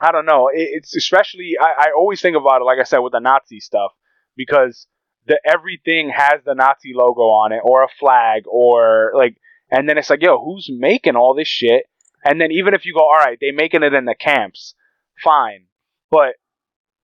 [0.00, 0.48] I don't know.
[0.48, 3.60] It, it's especially I, I always think about it, like I said, with the Nazi
[3.60, 3.92] stuff
[4.36, 4.86] because
[5.26, 9.36] the everything has the Nazi logo on it or a flag or like,
[9.70, 11.84] and then it's like, yo, who's making all this shit?
[12.24, 14.74] And then even if you go, all right, they making it in the camps,
[15.22, 15.64] fine,
[16.12, 16.34] but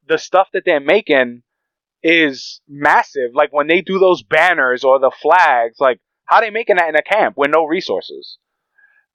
[0.06, 1.42] the stuff that they're making
[2.02, 3.30] is massive.
[3.34, 6.94] Like when they do those banners or the flags, like how they making that in
[6.94, 8.38] a camp with no resources?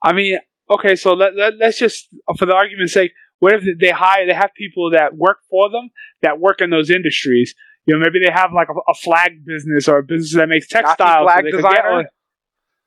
[0.04, 0.40] I mean,
[0.70, 4.34] okay, so let, let let's just for the argument's sake, what if they hire they
[4.34, 5.90] have people that work for them
[6.22, 7.54] that work in those industries?
[7.86, 10.68] You know, maybe they have like a, a flag business or a business that makes
[10.68, 11.26] textiles.
[11.26, 12.10] flag could designer?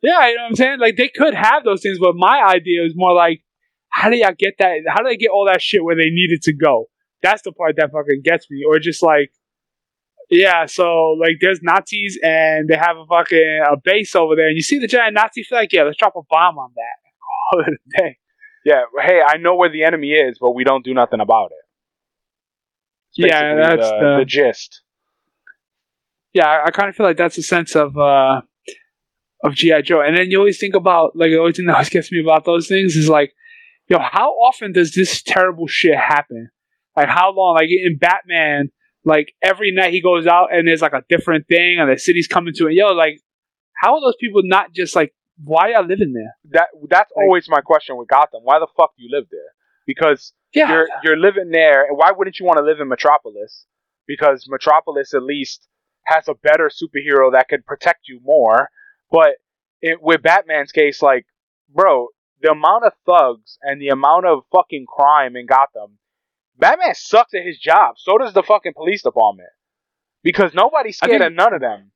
[0.02, 0.80] Yeah, you know what I'm saying?
[0.80, 3.42] Like they could have those things, but my idea is more like,
[3.88, 4.80] how do y'all get that?
[4.88, 6.88] How do they get all that shit where they need it to go?
[7.26, 8.62] That's the part that fucking gets me.
[8.68, 9.30] Or just like,
[10.30, 14.56] yeah, so like there's Nazis and they have a fucking a base over there, and
[14.56, 15.68] you see the giant Nazi flag.
[15.72, 16.96] Yeah, let's drop a bomb on that.
[17.50, 18.18] Call it a day.
[18.64, 21.64] Yeah, hey, I know where the enemy is, but we don't do nothing about it.
[23.24, 24.82] It's Yeah, that's the, the- the gist.
[26.32, 28.40] Yeah, I, I kind of feel like that's a sense of uh,
[29.44, 30.00] of GI Joe.
[30.02, 32.44] And then you always think about like the only thing that always gets me about
[32.44, 33.32] those things is like,
[33.88, 36.50] yo, how often does this terrible shit happen?
[36.96, 37.54] Like how long?
[37.56, 38.70] Like in Batman,
[39.04, 42.26] like every night he goes out and there's like a different thing, and the city's
[42.26, 42.72] coming to it.
[42.74, 43.20] Yo, like
[43.74, 45.12] how are those people not just like
[45.44, 46.34] why are you living there?
[46.52, 48.40] That that's Like- always my question with Gotham.
[48.42, 49.52] Why the fuck do you live there?
[49.86, 53.66] Because Yeah, you're you're living there, and why wouldn't you want to live in Metropolis?
[54.06, 55.68] Because Metropolis at least
[56.04, 58.70] has a better superhero that could protect you more.
[59.10, 59.36] But
[59.82, 61.26] it, with Batman's case, like,
[61.68, 62.08] bro,
[62.40, 65.98] the amount of thugs and the amount of fucking crime in Gotham,
[66.58, 67.96] Batman sucks at his job.
[67.98, 69.48] So does the fucking police department.
[70.22, 71.92] Because nobody's scared think- of none of them.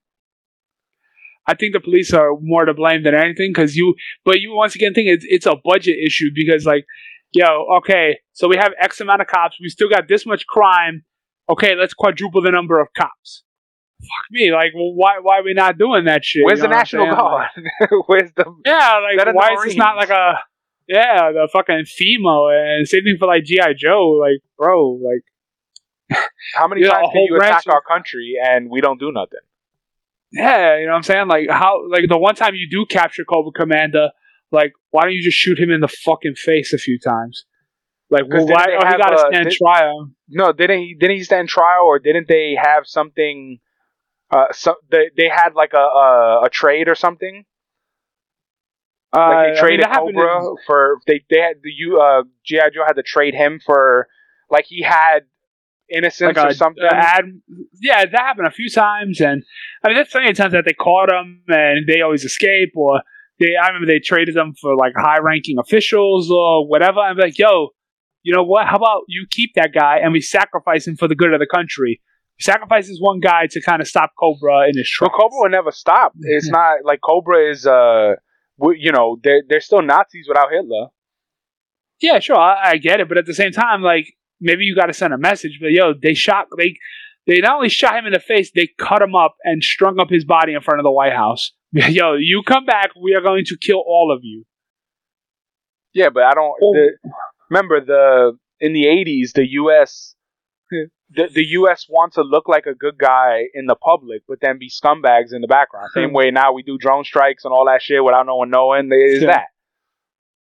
[1.46, 3.94] I think the police are more to blame than anything because you,
[4.24, 6.84] but you once again think it's it's a budget issue because like,
[7.32, 7.44] yo,
[7.78, 11.02] okay, so we have X amount of cops, we still got this much crime.
[11.48, 13.42] Okay, let's quadruple the number of cops.
[14.00, 16.42] Fuck me, like, well, why why are we not doing that shit?
[16.44, 17.14] Where's You the know I'm National?
[17.14, 17.48] Guard?
[18.06, 20.34] Where's the Yeah, like why the is this not like a
[20.90, 26.20] yeah the fucking FEMA and same thing for like GI Joe, like bro, like
[26.54, 29.40] how many times can you attack of- our country and we don't do nothing?
[30.32, 31.28] Yeah, you know what I'm saying?
[31.28, 34.10] Like how like the one time you do capture Cobra Commander,
[34.52, 37.44] like why don't you just shoot him in the fucking face a few times?
[38.10, 40.10] Like well, why oh, he gotta uh, stand did- trial?
[40.28, 40.96] No, didn't he?
[40.98, 43.58] Didn't he stand trial, or didn't they have something?
[44.30, 47.44] Uh, so they they had like a a, a trade or something.
[49.12, 52.22] Uh, Like they traded that happened Cobra in- for they they had the you uh
[52.46, 54.06] GI Joe had to trade him for
[54.50, 55.20] like he had
[55.88, 56.84] innocence like or a, something.
[56.84, 57.24] a ad,
[57.80, 59.42] yeah, that happened a few times, and
[59.84, 63.02] I mean that's plenty of times that they caught him and they always escape, or
[63.40, 67.00] they I remember they traded them for like high-ranking officials or whatever.
[67.00, 67.70] I'm like, yo,
[68.22, 68.66] you know what?
[68.68, 71.46] How about you keep that guy and we sacrifice him for the good of the
[71.52, 72.00] country?
[72.38, 75.12] Sacrifice this one guy to kind of stop Cobra in his tracks.
[75.18, 76.12] Cobra will never stop.
[76.20, 78.14] It's not like Cobra is uh
[78.76, 80.88] you know they're they're still Nazis without Hitler.
[82.00, 84.86] Yeah, sure, I, I get it, but at the same time, like maybe you got
[84.86, 85.58] to send a message.
[85.60, 86.76] But yo, they shot they
[87.26, 90.10] they not only shot him in the face, they cut him up and strung up
[90.10, 91.52] his body in front of the White House.
[91.72, 94.44] Yo, you come back, we are going to kill all of you.
[95.92, 96.54] Yeah, but I don't.
[96.62, 96.72] Oh.
[96.72, 96.90] The,
[97.50, 100.14] remember the in the eighties, the U.S.
[101.12, 101.86] The, the U.S.
[101.88, 105.40] wants to look like a good guy in the public, but then be scumbags in
[105.40, 105.88] the background.
[105.92, 108.90] Same way now we do drone strikes and all that shit without no one knowing.
[108.92, 109.26] Is Yeah.
[109.32, 109.46] that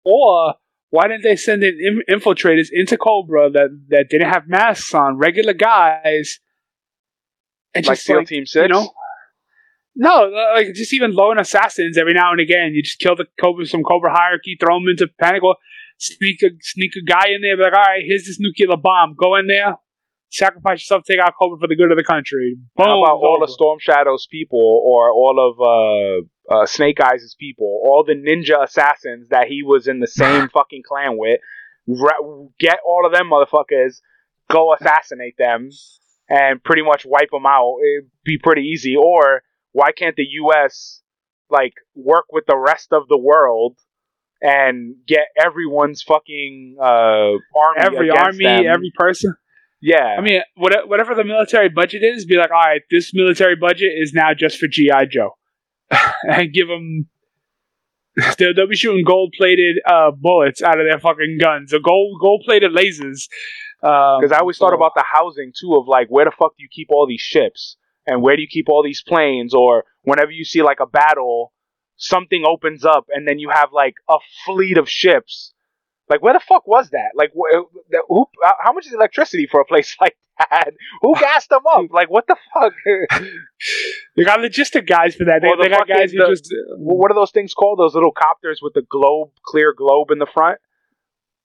[0.05, 0.55] Or
[0.91, 5.19] why didn't they send in in- infiltrators into Cobra that that didn't have masks on,
[5.19, 6.39] regular guys,
[7.75, 8.63] and like just SEAL like, Team Six?
[8.63, 8.91] you know,
[9.97, 12.73] no, uh, like just even lone assassins every now and again.
[12.75, 15.57] You just kill the Cobra, some Cobra hierarchy, throw them into panic, or
[15.99, 19.15] sneak a sneak a guy in there, be like, all right, here's this nuclear bomb,
[19.19, 19.77] go in there,
[20.33, 22.57] sacrifice yourself, take out Cobra for the good of the country.
[22.77, 23.45] Boom, How about all over.
[23.45, 25.61] of Storm Shadow's people, or all of
[26.51, 30.49] uh, uh, Snake Eyes' people, all the ninja assassins that he was in the same
[30.49, 31.41] fucking clan with?
[31.87, 34.01] Ra- get all of them motherfuckers,
[34.51, 35.69] go assassinate them,
[36.29, 37.77] and pretty much wipe them out.
[37.99, 38.97] It'd be pretty easy.
[38.97, 41.03] Or why can't the U.S.
[41.51, 43.77] like work with the rest of the world?
[44.45, 47.39] And get everyone's fucking uh, army.
[47.79, 48.67] every army, them?
[48.67, 49.37] every person.
[49.83, 50.15] Yeah.
[50.19, 53.93] I mean, what- whatever the military budget is, be like, all right, this military budget
[53.95, 55.37] is now just for GI Joe,
[56.23, 57.09] and give them.
[58.39, 62.71] They'll, they'll be shooting gold-plated uh, bullets out of their fucking guns, or gold gold-plated
[62.73, 63.27] lasers.
[63.83, 66.63] Um, Because I always thought about the housing too of like where the fuck do
[66.63, 67.77] you keep all these ships
[68.07, 71.53] and where do you keep all these planes or whenever you see like a battle,
[71.97, 75.55] something opens up and then you have like a fleet of ships.
[76.09, 77.11] Like where the fuck was that?
[77.15, 77.65] Like wh-
[78.09, 78.27] who?
[78.61, 80.73] How much is electricity for a place like that?
[81.03, 81.87] Who gassed them up?
[81.91, 82.73] Like what the fuck?
[84.17, 85.41] They got logistic guys for that.
[85.41, 87.79] They, the they got guys who just what are those things called?
[87.79, 90.59] Those little copters with the globe, clear globe in the front?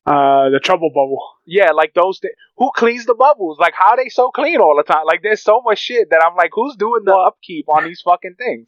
[0.05, 1.19] uh, the Trubble Bubble.
[1.45, 2.19] Yeah, like those.
[2.19, 3.59] Th- who cleans the bubbles?
[3.59, 5.05] Like how they so clean all the time?
[5.05, 8.35] Like there's so much shit that I'm like, who's doing the upkeep on these fucking
[8.37, 8.67] things?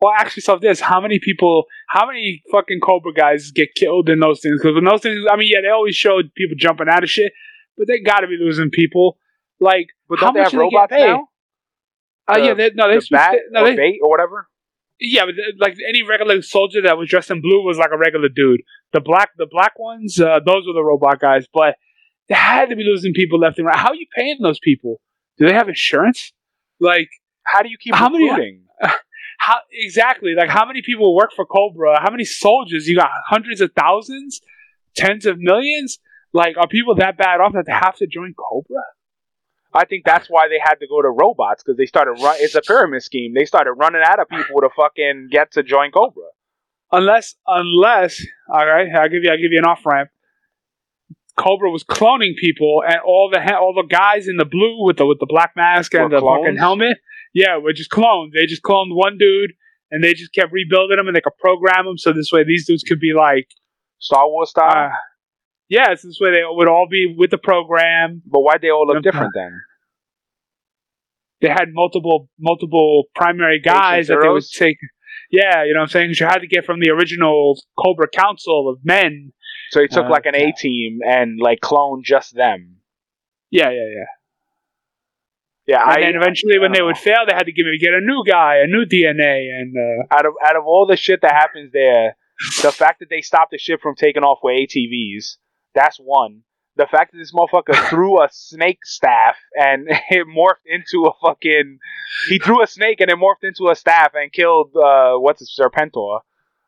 [0.00, 4.20] Well, ask yourself this: How many people, how many fucking Cobra guys get killed in
[4.20, 4.60] those things?
[4.62, 7.32] Because in those things, I mean, yeah, they always showed people jumping out of shit,
[7.76, 9.18] but they got to be losing people.
[9.60, 11.06] Like, But How they much have do they get robots paid?
[11.08, 11.28] now?
[12.28, 14.48] uh, The- yeah, they, no, they the bat it- no, or they- bait or whatever.
[15.00, 17.98] Yeah, but th- like any regular soldier that was dressed in blue was like a
[17.98, 18.60] regular dude.
[18.92, 21.46] The black, the black ones, uh, those were the robot guys.
[21.52, 21.76] But
[22.28, 23.76] they had to be losing people left and right.
[23.76, 25.00] How are you paying those people?
[25.38, 26.32] Do they have insurance?
[26.80, 27.08] Like,
[27.44, 28.64] How do you keep How many- recruiting?
[29.38, 30.34] How exactly?
[30.36, 32.00] Like, how many people work for Cobra?
[32.00, 32.86] How many soldiers?
[32.86, 34.40] You got hundreds of thousands,
[34.94, 35.98] tens of millions.
[36.32, 38.82] Like, are people that bad off that they have to join Cobra?
[39.72, 42.36] I think that's why they had to go to robots because they started run.
[42.40, 43.32] It's a pyramid scheme.
[43.34, 46.24] They started running out of people to fucking get to join Cobra.
[46.90, 50.10] Unless, unless, all right, I'll give you, I'll give you an off ramp.
[51.36, 55.06] Cobra was cloning people, and all the all the guys in the blue with the
[55.06, 56.40] with the black mask and Were the clones?
[56.44, 56.98] fucking helmet,
[57.42, 58.32] yeah, we're just clones.
[58.34, 59.52] They just cloned one dude,
[59.90, 62.66] and they just kept rebuilding them, and they could program them so this way these
[62.66, 63.46] dudes could be like,
[63.98, 64.88] Star Wars style.
[64.88, 64.90] uh,
[65.68, 68.22] yeah, so this way they would all be with the program.
[68.26, 69.52] but why'd they all look different then?
[71.40, 74.78] They had multiple multiple primary guys that they would take.
[75.30, 76.14] Yeah, you know what I'm saying?
[76.18, 79.32] you had to get from the original Cobra Council of men.
[79.70, 82.76] So he took Uh, like an A team and like cloned just them.
[83.50, 84.08] Yeah, yeah, yeah.
[85.68, 87.92] Yeah, And I then eventually, when they would fail, they had to give it get
[87.92, 91.20] a new guy, a new DNA, and uh, out of out of all the shit
[91.20, 92.16] that happens there,
[92.62, 95.36] the fact that they stopped the ship from taking off with ATVs,
[95.74, 96.40] that's one.
[96.76, 101.78] The fact that this motherfucker threw a snake staff and it morphed into a fucking
[102.30, 105.50] he threw a snake and it morphed into a staff and killed uh what's it
[105.60, 106.20] Serpentor.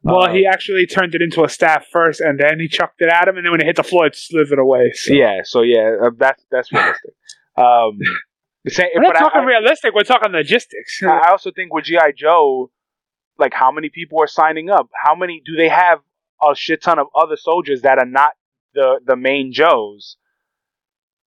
[0.02, 3.08] well, Uh, he actually turned it into a staff first, and then he chucked it
[3.08, 4.92] at him, and then when it hit the floor, it slithered away.
[4.92, 5.14] So.
[5.14, 7.14] Yeah, so yeah, uh, that's that's realistic.
[7.56, 7.98] Um,
[8.68, 9.94] same, We're not talking I- realistic.
[9.94, 11.00] We're talking logistics.
[11.02, 12.70] I I also think with GI Joe,
[13.38, 14.88] like how many people are signing up?
[15.04, 16.00] How many do they have?
[16.42, 18.30] A shit ton of other soldiers that are not
[18.72, 20.16] the the main Joes.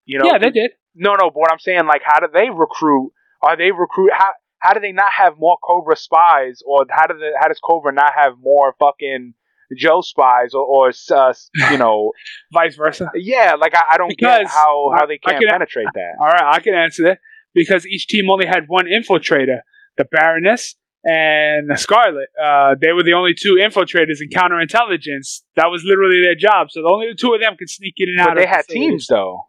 [0.06, 0.72] You know, yeah, they did.
[0.96, 1.30] no, no.
[1.30, 3.12] But what I'm saying, like, how do they recruit?
[3.42, 4.12] Are they recruit?
[4.12, 7.60] How how do they not have more Cobra spies, or how do the how does
[7.60, 9.34] Cobra not have more fucking
[9.78, 11.34] Joe spies, or or uh,
[11.72, 12.12] you know,
[12.54, 13.10] Vice versa.
[13.16, 16.14] yeah, like I, I don't get how how they can't can- penetrate that.
[16.20, 17.20] All right, I can answer that
[17.54, 19.60] because each team only had one infiltrator,
[19.98, 22.30] the Baroness and the Scarlett.
[22.42, 25.42] Uh, they were the only two infiltrators in counterintelligence.
[25.56, 26.72] That was literally their job.
[26.72, 28.30] So the only the two of them could sneak in and out.
[28.30, 29.48] But they of had teams though.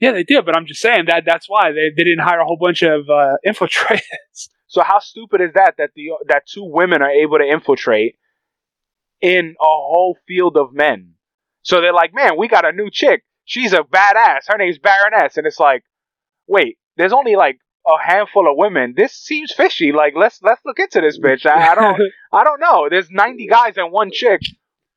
[0.00, 0.44] Yeah, they did.
[0.44, 3.08] But I'm just saying that that's why they, they didn't hire a whole bunch of
[3.08, 4.48] uh, infiltrators.
[4.66, 8.16] So how stupid is that that the that two women are able to infiltrate
[9.22, 11.14] in a whole field of men?
[11.62, 13.22] So they're like, man, we got a new chick.
[13.44, 14.48] She's a badass.
[14.48, 15.84] Her name's Baroness, and it's like,
[16.46, 18.94] wait, there's only like a handful of women.
[18.96, 19.92] This seems fishy.
[19.92, 21.46] Like let's let's look into this bitch.
[21.46, 22.00] I, I don't
[22.32, 22.88] I don't know.
[22.88, 24.40] There's 90 guys and one chick.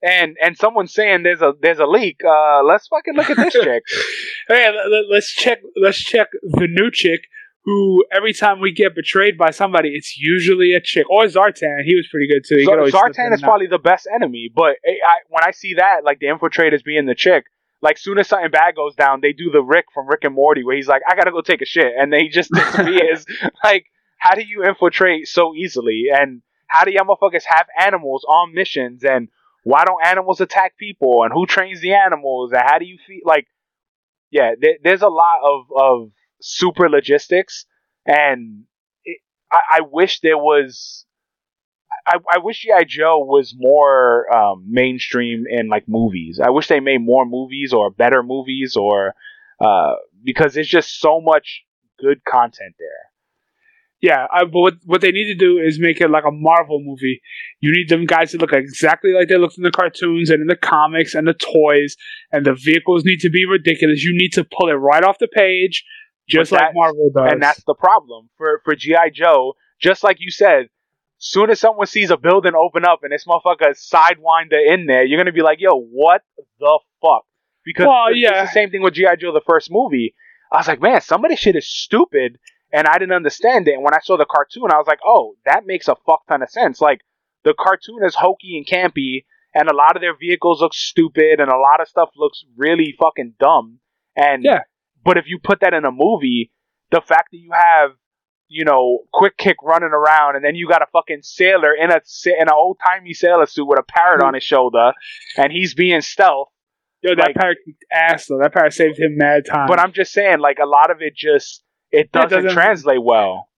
[0.03, 2.19] And and someone's saying there's a there's a leak.
[2.23, 3.83] Uh, let's fucking look at this chick.
[4.47, 5.59] hey, let, us check.
[5.81, 7.21] Let's check the new chick.
[7.65, 11.83] Who every time we get betrayed by somebody, it's usually a chick or Zartan.
[11.83, 12.57] He was pretty good too.
[12.59, 15.15] He could Zar- always slip in Zartan is probably the best enemy, but I, I,
[15.29, 17.45] when I see that, like the infiltrators being the chick,
[17.81, 20.63] like soon as something bad goes down, they do the Rick from Rick and Morty,
[20.63, 23.25] where he's like, "I gotta go take a shit," and then he just disappears.
[23.63, 23.85] like,
[24.17, 26.05] how do you infiltrate so easily?
[26.11, 29.03] And how do y'all motherfuckers have animals on missions?
[29.03, 29.29] And
[29.63, 31.23] why don't animals attack people?
[31.23, 32.51] And who trains the animals?
[32.51, 33.21] And how do you feel?
[33.23, 33.47] Like,
[34.31, 36.11] yeah, there, there's a lot of of
[36.41, 37.65] super logistics,
[38.05, 38.63] and
[39.03, 39.19] it,
[39.51, 41.05] I, I wish there was
[42.05, 42.83] I, I wish G.I.
[42.83, 46.39] Joe was more um, mainstream in like movies.
[46.43, 49.15] I wish they made more movies or better movies or
[49.59, 51.63] uh, because there's just so much
[51.99, 52.89] good content there.
[54.01, 56.79] Yeah, I, but what what they need to do is make it like a Marvel
[56.79, 57.21] movie.
[57.59, 60.47] You need them guys to look exactly like they looked in the cartoons and in
[60.47, 61.95] the comics and the toys,
[62.31, 64.03] and the vehicles need to be ridiculous.
[64.03, 65.83] You need to pull it right off the page,
[66.27, 67.31] just But like that's- Marvel does.
[67.31, 69.53] And that's the problem for for GI Joe.
[69.79, 70.69] Just like you said,
[71.17, 75.03] soon as someone sees a building open up and this motherfucker is sidewinder in there,
[75.03, 76.21] you're gonna be like, "Yo, what
[76.59, 77.25] the fuck?"
[77.63, 78.43] Because Well, it's, yeah.
[78.43, 80.15] it's the same thing with GI Joe, the first movie.
[80.51, 82.37] I was like, "Man, some of this shit is stupid,"
[82.71, 83.73] and I didn't understand it.
[83.73, 86.41] And when I saw the cartoon, I was like, "Oh, that makes a fuck ton
[86.43, 87.01] of sense." Like
[87.43, 91.49] the cartoon is hokey and campy, and a lot of their vehicles look stupid, and
[91.49, 93.79] a lot of stuff looks really fucking dumb.
[94.15, 94.61] And Yeah.
[95.05, 96.51] But if you put that in a movie,
[96.91, 97.91] the fact that you have
[98.47, 102.01] you know, quick kick running around, and then you got a fucking sailor in a
[102.25, 104.91] in an old timey sailor suit with a parrot on his shoulder,
[105.37, 106.49] and he's being stealth.
[107.01, 108.39] Yo, that like- parrot kicked ass though.
[108.41, 109.67] That parrot saved him mad time.
[109.67, 113.49] But I'm just saying, like a lot of it just it doesn't, doesn't- translate well.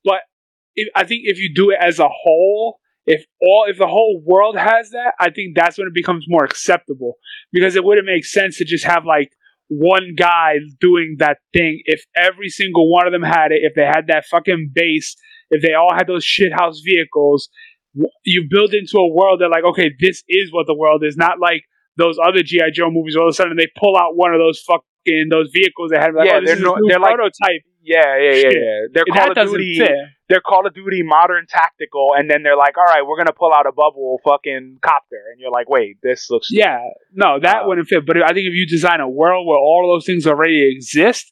[0.76, 4.22] if, I think if you do it as a whole, if all if the whole
[4.26, 7.16] world has that, I think that's when it becomes more acceptable.
[7.52, 9.32] Because it wouldn't make sense to just have like
[9.70, 11.82] one guy doing that thing.
[11.86, 15.16] If every single one of them had it, if they had that fucking base,
[15.50, 17.50] if they all had those shithouse vehicles,
[18.24, 21.18] you build into a world that like, okay, this is what the world is.
[21.18, 21.64] Not like
[21.98, 23.16] those other GI Joe movies.
[23.16, 26.14] All of a sudden they pull out one of those fucking those vehicles that had
[26.14, 27.62] like, Yeah, oh, they're no- they're like- prototype.
[27.82, 28.80] Yeah, yeah, yeah, yeah.
[28.94, 29.78] They're Call of Duty.
[29.78, 29.92] fit.
[30.30, 33.54] They're Call of Duty Modern Tactical, and then they're like, all right, we're gonna pull
[33.54, 36.80] out a bubble fucking copter, and you're like, wait, this looks Yeah,
[37.14, 38.06] no, that Uh, wouldn't fit.
[38.06, 41.32] But I think if you design a world where all of those things already exist,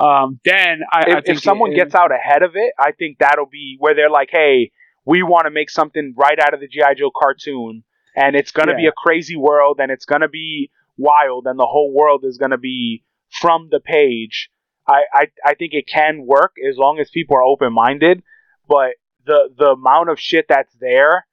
[0.00, 2.92] um, then I, I if, think if someone it- gets out ahead of it, I
[2.92, 4.72] think that'll be where they're like, "Hey,
[5.04, 7.84] we want to make something right out of the GI Joe cartoon,
[8.16, 11.92] and it's gonna be a crazy world, and it's gonna be wild, and the whole
[11.94, 13.04] world is gonna be
[13.40, 14.48] from the page."
[14.88, 18.24] I I, I think it can work as long as people are open minded,
[18.72, 18.92] but
[19.26, 21.26] the the amount of shit that's there,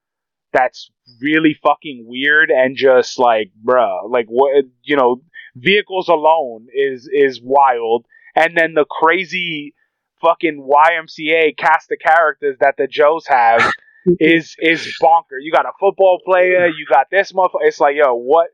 [0.52, 5.22] that's really fucking weird and just like, bruh, like what you know,
[5.56, 9.74] vehicles alone is is wild and then the crazy
[10.22, 13.72] fucking YMCA cast of characters that the Joes have
[14.20, 15.38] is is bonker.
[15.40, 17.62] You got a football player, you got this motherfucker.
[17.62, 18.48] It's like, yo, what?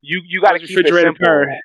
[0.00, 1.26] You you got to keep it refrigerator simple.
[1.26, 1.58] parrot.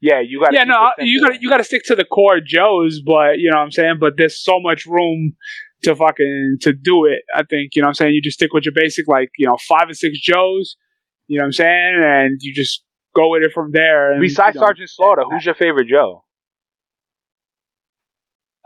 [0.00, 0.52] Yeah, you got.
[0.52, 3.50] yeah, no, you got to you got to stick to the core Joes, but you
[3.50, 3.96] know what I'm saying.
[4.00, 5.34] But there's so much room
[5.82, 7.22] to fucking to do it.
[7.34, 8.14] I think you know what I'm saying.
[8.14, 10.76] You just stick with your basic, like you know, five or six Joes.
[11.26, 12.82] You know what I'm saying, and you just
[13.14, 14.12] go with it from there.
[14.12, 16.24] And, Besides you know, Sergeant Slaughter, who's your favorite Joe?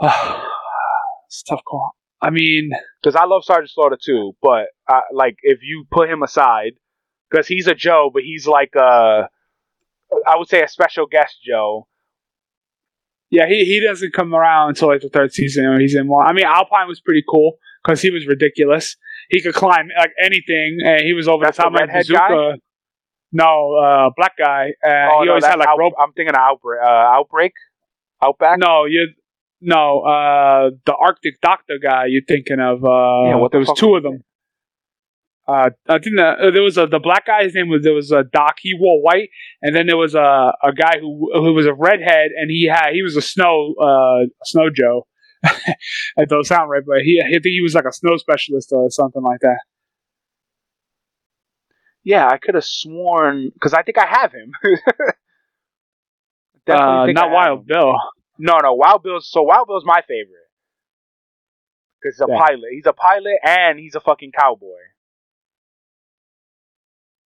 [0.03, 1.93] it's a tough call.
[2.21, 2.71] I mean,
[3.03, 6.73] Because I love Sergeant Slaughter too, but uh, like if you put him aside,
[7.31, 9.25] because he's a Joe, but he's like uh,
[10.27, 11.87] I would say a special guest Joe.
[13.35, 15.67] Yeah, he he doesn't come around until like the third season.
[15.67, 16.25] Or he's in more.
[16.25, 18.97] I mean, Alpine was pretty cool because he was ridiculous.
[19.29, 22.59] He could climb like anything, and he was over That's the top redhead bazooka.
[23.33, 24.73] No, uh, black guy.
[24.87, 25.95] Uh, oh he no, always had like out- rope.
[25.99, 26.81] I'm thinking of outbreak.
[26.81, 27.53] Uh, outbreak,
[28.23, 28.59] outback.
[28.61, 29.09] No, you
[29.61, 32.05] no, uh, the Arctic Doctor guy.
[32.07, 32.85] You're thinking of?
[32.85, 32.89] Uh,
[33.31, 34.23] Yeah, what the there was two of them.
[35.47, 37.45] Uh, I think that, uh, there was a the black guy.
[37.45, 38.55] His name was there was a Doc.
[38.61, 39.29] He wore white,
[39.61, 42.93] and then there was a a guy who who was a redhead, and he had
[42.95, 45.07] he was a snow uh snow Joe.
[45.43, 48.89] that don't sound right, but he I think he was like a snow specialist or
[48.91, 49.59] something like that.
[52.05, 54.53] Yeah, I could have sworn because I think I have him.
[56.67, 57.67] Uh, not Wild.
[57.67, 57.93] Bill.
[58.39, 60.49] No, no, Wild Bill's so Wild Bill's my favorite
[62.01, 62.39] because he's a Yeah.
[62.39, 62.71] pilot.
[62.73, 64.81] He's a pilot and he's a fucking cowboy,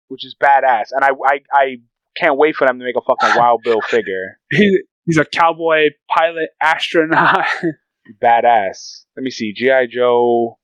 [0.08, 0.88] which is badass.
[0.92, 1.76] And I, I, I
[2.16, 4.38] can't wait for them to make a fucking Wild Bill figure.
[4.50, 7.46] He, he's a cowboy pilot astronaut.
[8.22, 9.04] Badass.
[9.16, 10.58] Let me see, GI Joe.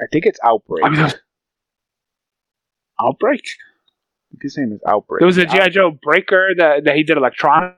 [0.00, 0.84] I think it's Outbreak.
[0.84, 1.10] I mean,
[3.00, 3.42] Outbreak.
[3.42, 5.20] I think his name is Outbreak.
[5.20, 7.74] There was a GI Joe Breaker that that he did electronic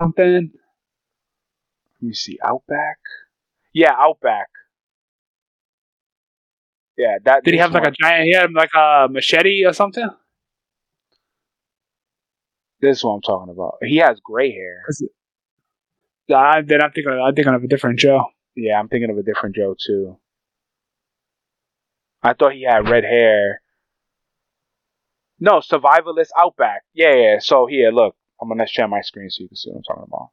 [0.00, 0.50] something.
[2.00, 2.98] Let me see, Outback.
[3.74, 4.48] Yeah, Outback.
[6.98, 7.44] Yeah, that.
[7.44, 7.92] Did he have like one.
[7.92, 8.24] a giant?
[8.24, 10.08] He had like a machete or something.
[12.80, 13.76] This is what I'm talking about.
[13.82, 14.84] He has gray hair.
[16.30, 17.12] Uh, then I'm thinking.
[17.12, 18.24] I'm thinking of a different Joe.
[18.56, 20.18] Yeah, I'm thinking of a different Joe too.
[22.20, 23.62] I thought he had red hair.
[25.38, 26.82] No, survivalist Outback.
[26.94, 27.38] Yeah, yeah.
[27.38, 30.04] So here, look, I'm gonna share my screen so you can see what I'm talking
[30.08, 30.30] about.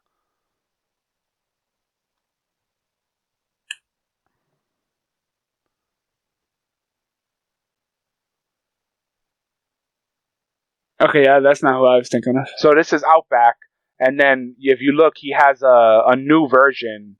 [11.02, 12.48] Okay, yeah, that's not who I was thinking of.
[12.58, 13.56] So this is Outback,
[14.00, 17.18] and then if you look, he has a a new version.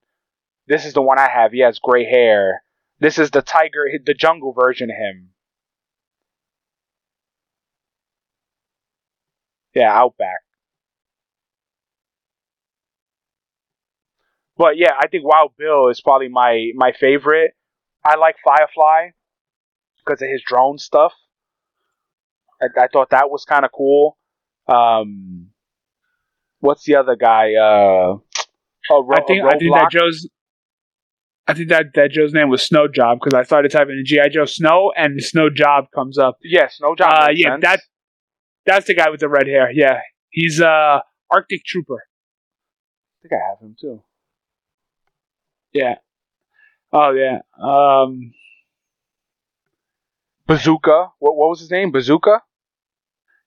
[0.68, 1.52] This is the one I have.
[1.52, 2.62] He has gray hair.
[3.00, 5.30] This is the tiger, the jungle version of him.
[9.74, 10.40] Yeah, Outback.
[14.56, 17.54] But yeah, I think Wild Bill is probably my my favorite.
[18.04, 19.10] I like Firefly
[19.98, 21.12] because of his drone stuff.
[22.60, 24.16] I, I thought that was kind of cool.
[24.68, 25.48] Um,
[26.60, 27.54] what's the other guy?
[27.54, 28.18] Uh,
[28.90, 30.28] oh, Ro- I think I think that Joe's.
[31.48, 34.30] I think that, that Joe's name was Snow Job because I started typing in GI
[34.32, 36.38] Joe Snow and Snow Job comes up.
[36.42, 37.12] Yes, no job.
[37.12, 37.62] Uh, yeah, sense.
[37.62, 37.80] that
[38.64, 39.70] that's the guy with the red hair.
[39.72, 40.00] Yeah,
[40.30, 41.00] he's uh
[41.30, 42.02] Arctic Trooper.
[42.04, 44.02] I think I have him too.
[45.72, 45.96] Yeah.
[46.92, 47.40] Oh yeah.
[47.62, 48.32] Um.
[50.46, 51.08] Bazooka.
[51.18, 51.90] What what was his name?
[51.92, 52.40] Bazooka.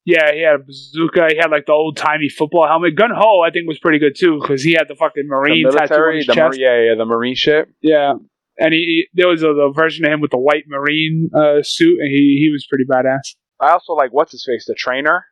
[0.05, 1.27] Yeah, he had a bazooka.
[1.29, 2.95] He had like the old timey football helmet.
[2.95, 5.93] Gung-Ho, I think, was pretty good too because he had the fucking marine the tattoo
[5.93, 6.17] on military.
[6.17, 7.69] his The mar- yeah, yeah, the marine ship.
[7.81, 8.13] Yeah,
[8.57, 11.61] and he, he- there was a the version of him with the white marine uh,
[11.61, 13.35] suit, and he he was pretty badass.
[13.59, 15.25] I also like what's his face, the trainer.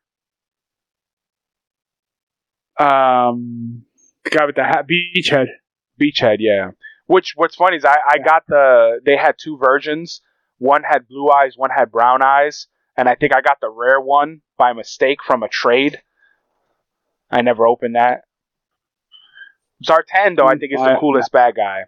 [2.79, 3.83] Um,
[4.23, 5.47] the guy with the hat, Beachhead.
[5.99, 6.71] Beachhead, yeah.
[7.07, 10.21] Which what's funny is I, I got the they had two versions.
[10.59, 14.01] One had blue eyes, one had brown eyes, and I think I got the rare
[14.01, 16.01] one by mistake from a trade.
[17.29, 18.21] I never opened that.
[19.85, 21.83] Zartan though I think is the coolest bad guy.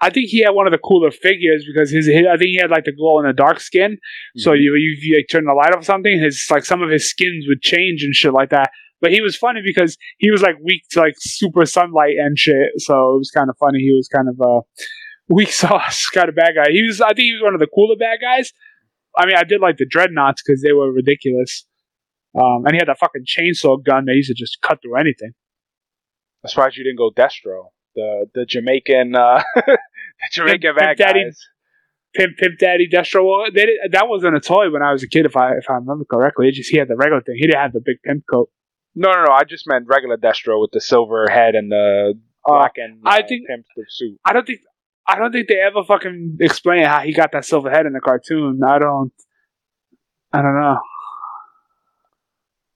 [0.00, 2.58] I think he had one of the cooler figures because his, his I think he
[2.60, 3.98] had like the glow in the dark skin.
[4.36, 4.60] So Mhm.
[4.60, 7.08] you you, you like, turn the light off or something, his like some of his
[7.08, 8.70] skins would change and shit like that.
[9.00, 12.70] But he was funny because he was like weak to like super sunlight and shit.
[12.78, 13.80] So it was kind of funny.
[13.80, 14.60] He was kind of a
[15.28, 16.70] weak sauce kind of bad guy.
[16.70, 18.52] He was, I think, he was one of the cooler bad guys.
[19.16, 21.66] I mean, I did like the Dreadnoks because they were ridiculous.
[22.34, 25.32] Um, and he had that fucking chainsaw gun that used to just cut through anything.
[26.44, 29.78] I'm surprised you didn't go Destro, the the Jamaican, uh, the
[30.32, 31.24] Jamaican Pimp bad Daddy.
[31.24, 31.38] guys.
[32.14, 33.24] Pimp, Pimp Daddy, Destro.
[33.26, 35.64] Well, they did, that wasn't a toy when I was a kid, if I if
[35.70, 36.48] I remember correctly.
[36.48, 37.36] It just he had the regular thing.
[37.36, 38.50] He didn't have the big pimp coat.
[38.94, 39.32] No, no, no.
[39.32, 42.14] I just meant regular Destro with the silver head and the
[42.46, 44.18] Uh, black and I uh, think- pimp suit.
[44.24, 44.60] I don't think
[45.06, 48.00] I don't think they ever fucking explain how he got that silver head in the
[48.00, 48.60] cartoon.
[48.64, 49.12] I don't.
[50.32, 50.78] I don't know.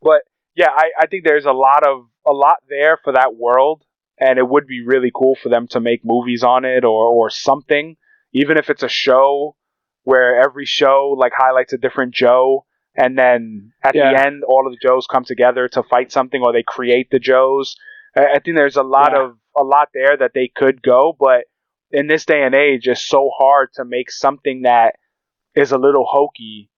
[0.03, 0.23] But
[0.55, 3.83] yeah, I, I think there's a lot of a lot there for that world,
[4.19, 7.31] and it would be really cool for them to make movies on it or or
[7.31, 7.97] something,
[8.33, 9.57] even if it's a show
[10.03, 12.65] where every show like highlights a different Joe,
[12.97, 14.13] and then at Yeah.
[14.13, 17.19] the end all of the Joes come together to fight something, or they create the
[17.19, 17.77] Joes.
[18.17, 19.25] I, I think there's a lot Yeah.
[19.27, 21.45] of a lot there that they could go, but
[21.91, 24.97] in this day and age, it's so hard to make something that
[25.55, 26.71] is a little hokey,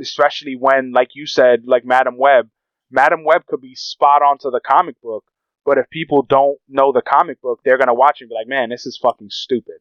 [0.00, 2.48] especially when, like you said, like Madame Web.
[2.90, 5.24] Madame Web could be spot on to the comic book,
[5.64, 8.48] but if people don't know the comic book, they're gonna watch it and be like,
[8.48, 9.80] "Man, this is fucking stupid."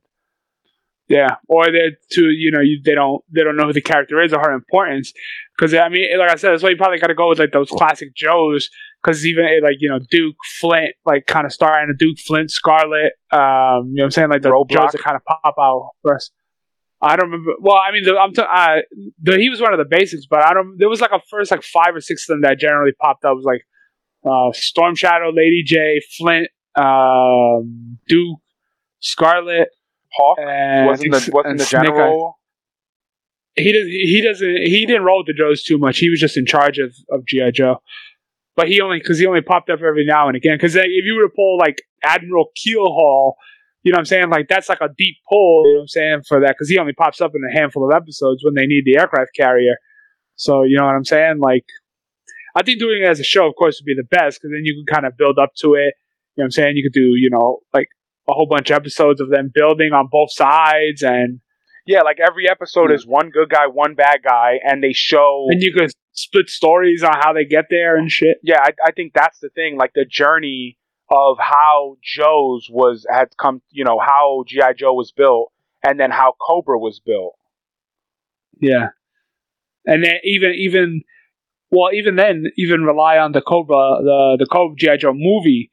[1.09, 4.21] Yeah, or they're too, you know, you, they don't they don't know who the character
[4.21, 5.11] is or her importance.
[5.57, 7.51] Because I mean, like I said, that's why you probably got to go with like
[7.51, 8.69] those classic Joes.
[9.01, 12.51] Because even eh, like you know Duke Flint, like kind of starring a Duke Flint,
[12.51, 13.13] Scarlett.
[13.31, 14.29] Um, you know what I'm saying?
[14.29, 14.69] Like the Roadblock.
[14.69, 16.31] Joes that kind of pop out first.
[17.01, 17.53] I don't remember.
[17.61, 18.81] Well, I mean, the, I'm t- uh,
[19.21, 20.77] the, he was one of the basics, but I don't.
[20.77, 23.31] There was like a first like five or six of them that generally popped up.
[23.31, 23.65] It was like
[24.25, 28.39] uh, Storm Shadow, Lady Jaye, Flint, um, Duke,
[28.99, 29.69] Scarlett,
[30.11, 32.39] Hawk wasn't the wasn't the general.
[33.55, 33.89] he doesn't.
[33.89, 35.99] he doesn't he didn't roll with the Joes too much.
[35.99, 37.81] He was just in charge of of GI Joe,
[38.59, 40.57] but he only because he only popped up every now and again.
[40.57, 43.35] Because if you were to pull like Admiral Keelhaul,
[43.83, 44.29] you know what I'm saying?
[44.29, 45.63] Like that's like a deep pull.
[45.65, 47.89] You know what I'm saying for that because he only pops up in a handful
[47.89, 49.75] of episodes when they need the aircraft carrier.
[50.35, 51.39] So you know what I'm saying?
[51.39, 51.63] Like
[52.53, 54.65] I think doing it as a show, of course, would be the best because then
[54.65, 55.93] you can kind of build up to it.
[56.35, 56.75] You know what I'm saying?
[56.75, 57.87] You could do you know like
[58.27, 61.39] a whole bunch of episodes of them building on both sides and
[61.89, 65.47] Yeah, like every episode is one good guy, one bad guy, and they show.
[65.49, 68.37] and you could split stories on how they get there and shit.
[68.43, 69.75] yeah, I, I think that's the thing.
[69.75, 70.77] Like the journey
[71.09, 73.63] of how Joe's was had come.
[73.71, 75.51] You know how GI Joe was built,
[75.83, 77.33] and then how Cobra was built.
[78.61, 78.89] Yeah,
[79.87, 81.01] and then even even
[81.71, 85.71] well even then even rely on the Cobra the the Cobra GI Joe movie.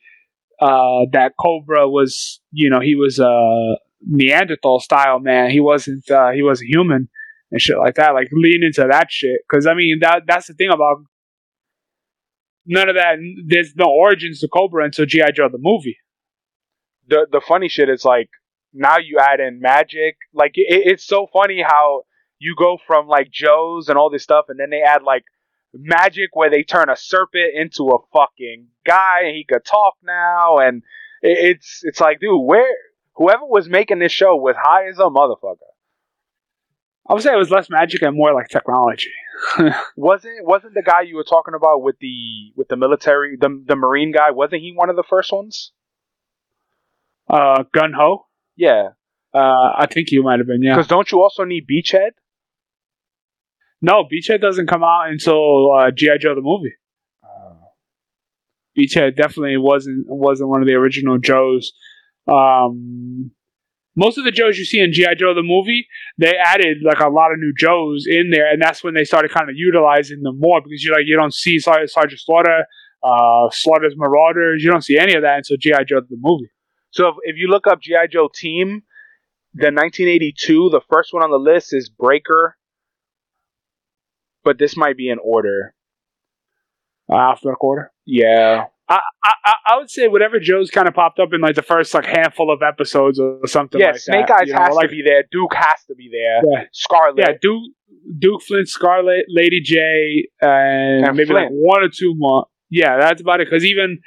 [0.58, 5.50] Uh, that Cobra was you know he was a Neanderthal style man.
[5.50, 7.08] He wasn't uh, he wasn't human
[7.50, 8.14] and shit like that.
[8.14, 10.98] Like lean into that shit because I mean that that's the thing about
[12.66, 13.16] none of that.
[13.46, 15.98] There's no origins to Cobra until GI Joe the movie.
[17.08, 18.28] the the funny shit is like
[18.72, 20.16] now you add in magic.
[20.34, 22.02] Like it, it's so funny how
[22.38, 25.24] you go from like Joe's and all this stuff, and then they add like
[25.74, 30.58] magic where they turn a serpent into a fucking guy and he could talk now,
[30.58, 30.82] and
[31.22, 32.70] it's it's like, dude, where
[33.16, 35.56] whoever was making this show was high as a motherfucker.
[37.08, 39.12] I would say it was less magic and more like technology.
[39.96, 43.76] Wasn't wasn't the guy you were talking about with the with the military the the
[43.76, 44.30] marine guy?
[44.30, 45.72] Wasn't he one of the first ones?
[47.28, 48.26] Uh, Gung-Ho.
[48.56, 48.90] Yeah,
[49.34, 49.38] Uh,
[49.76, 50.62] I think you might have been.
[50.62, 50.74] Yeah.
[50.74, 52.12] because don't you also need Beachhead?
[53.82, 56.74] No, Beachhead doesn't come out until uh, GI Joe the movie.
[58.76, 61.72] Beachhead definitely wasn't wasn't one of the original Joes.
[62.26, 63.30] Um,
[63.96, 65.86] most of the Joes you see in GI Joe the movie,
[66.18, 69.30] they added like a lot of new Joes in there, and that's when they started
[69.30, 72.64] kind of utilizing them more because you like you don't see Sar- Sergeant Slaughter,
[73.02, 76.50] uh, Slaughter's Marauders, you don't see any of that until GI Joe the movie.
[76.90, 78.82] So if, if you look up GI Joe Team,
[79.54, 82.56] the 1982, the first one on the list is Breaker,
[84.44, 85.74] but this might be in order.
[87.10, 87.92] Uh, alphabetical order.
[88.04, 91.62] Yeah, I, I I would say whatever Joe's kind of popped up in like the
[91.62, 93.80] first like handful of episodes or something.
[93.80, 93.88] yeah.
[93.88, 95.24] like Snake that, Eyes you know, has like, to be there.
[95.30, 96.42] Duke has to be there.
[96.52, 96.66] Yeah.
[96.72, 97.18] Scarlett.
[97.18, 97.62] Yeah, Duke,
[98.18, 102.46] Duke Flint, Scarlett, Lady Jaye, and, And maybe like one or two more.
[102.70, 103.48] Yeah, that's about it.
[103.50, 103.98] Because even,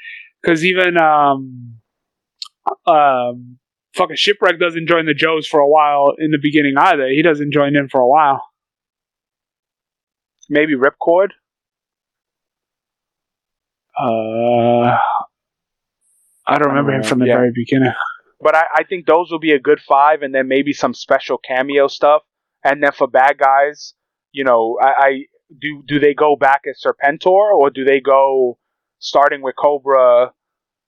[0.41, 1.75] because even, um,
[2.85, 3.57] um,
[3.95, 7.07] fucking shipwreck doesn't join the Joes for a while in the beginning either.
[7.07, 8.43] He doesn't join in for a while.
[10.49, 11.29] Maybe Ripcord.
[13.99, 14.97] Uh,
[16.47, 17.35] I don't remember him Uh, from the yeah.
[17.37, 17.93] very beginning.
[18.41, 21.37] But I, I think those will be a good five, and then maybe some special
[21.37, 22.21] cameo stuff.
[22.63, 23.93] And then for bad guys,
[24.31, 25.25] you know, I, I
[25.59, 28.57] do do they go back as Serpentor or do they go
[28.99, 30.31] starting with Cobra,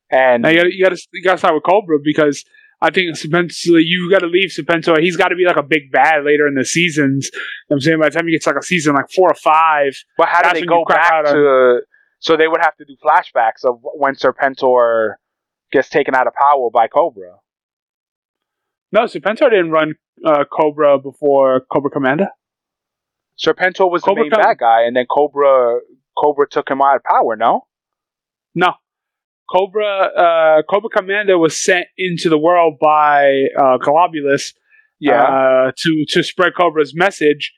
[0.10, 2.44] and Now you gotta, you gotta you gotta start with Cobra because
[2.82, 5.00] I think Serpentor, you gotta leave Serpentor.
[5.02, 7.30] He's got to be like a big bad later in the seasons.
[7.34, 9.30] You know what I'm saying by the time he gets like a season like four
[9.30, 11.82] or five, but how do they go back to?
[12.22, 15.16] So they would have to do flashbacks of when Serpentor
[15.72, 17.38] gets taken out of power by Cobra.
[18.92, 19.96] no, Serpentor didn't run
[20.26, 22.28] uh, Cobra before Cobra Commander.
[23.44, 25.80] Serpentor was Cobra the main Com- bad guy, and then Cobra
[26.18, 27.36] Cobra took him out of power.
[27.36, 27.66] No,
[28.56, 28.74] No.
[29.50, 34.54] Cobra uh, Cobra Commander was sent into the world by uh, Golobulus
[35.00, 37.52] yeah, uh, to to spread Cobra's message.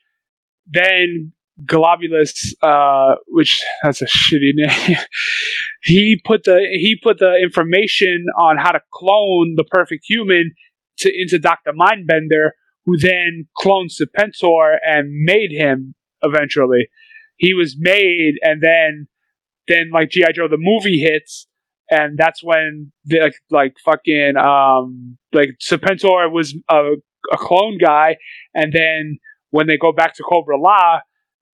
[0.66, 4.98] Then Golobulus, uh, which that's a shitty name,
[5.82, 10.52] he put the he put the information on how to clone the perfect human
[10.98, 12.50] to into Doctor Mindbender,
[12.84, 16.88] who then cloned Serpentor and made him eventually.
[17.36, 19.06] He was made, and then
[19.68, 21.46] then like GI Joe the movie hits,
[21.88, 26.94] and that's when the, like like fucking um like Serpentor was a,
[27.32, 28.16] a clone guy,
[28.54, 29.18] and then
[29.50, 31.00] when they go back to Cobra La,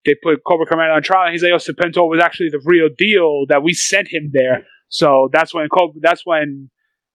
[0.05, 2.89] they put Cobra Commander on trial, and he's like, "Oh, Serpentor was actually the real
[2.97, 6.71] deal that we sent him there." So that's when Cobra, that's when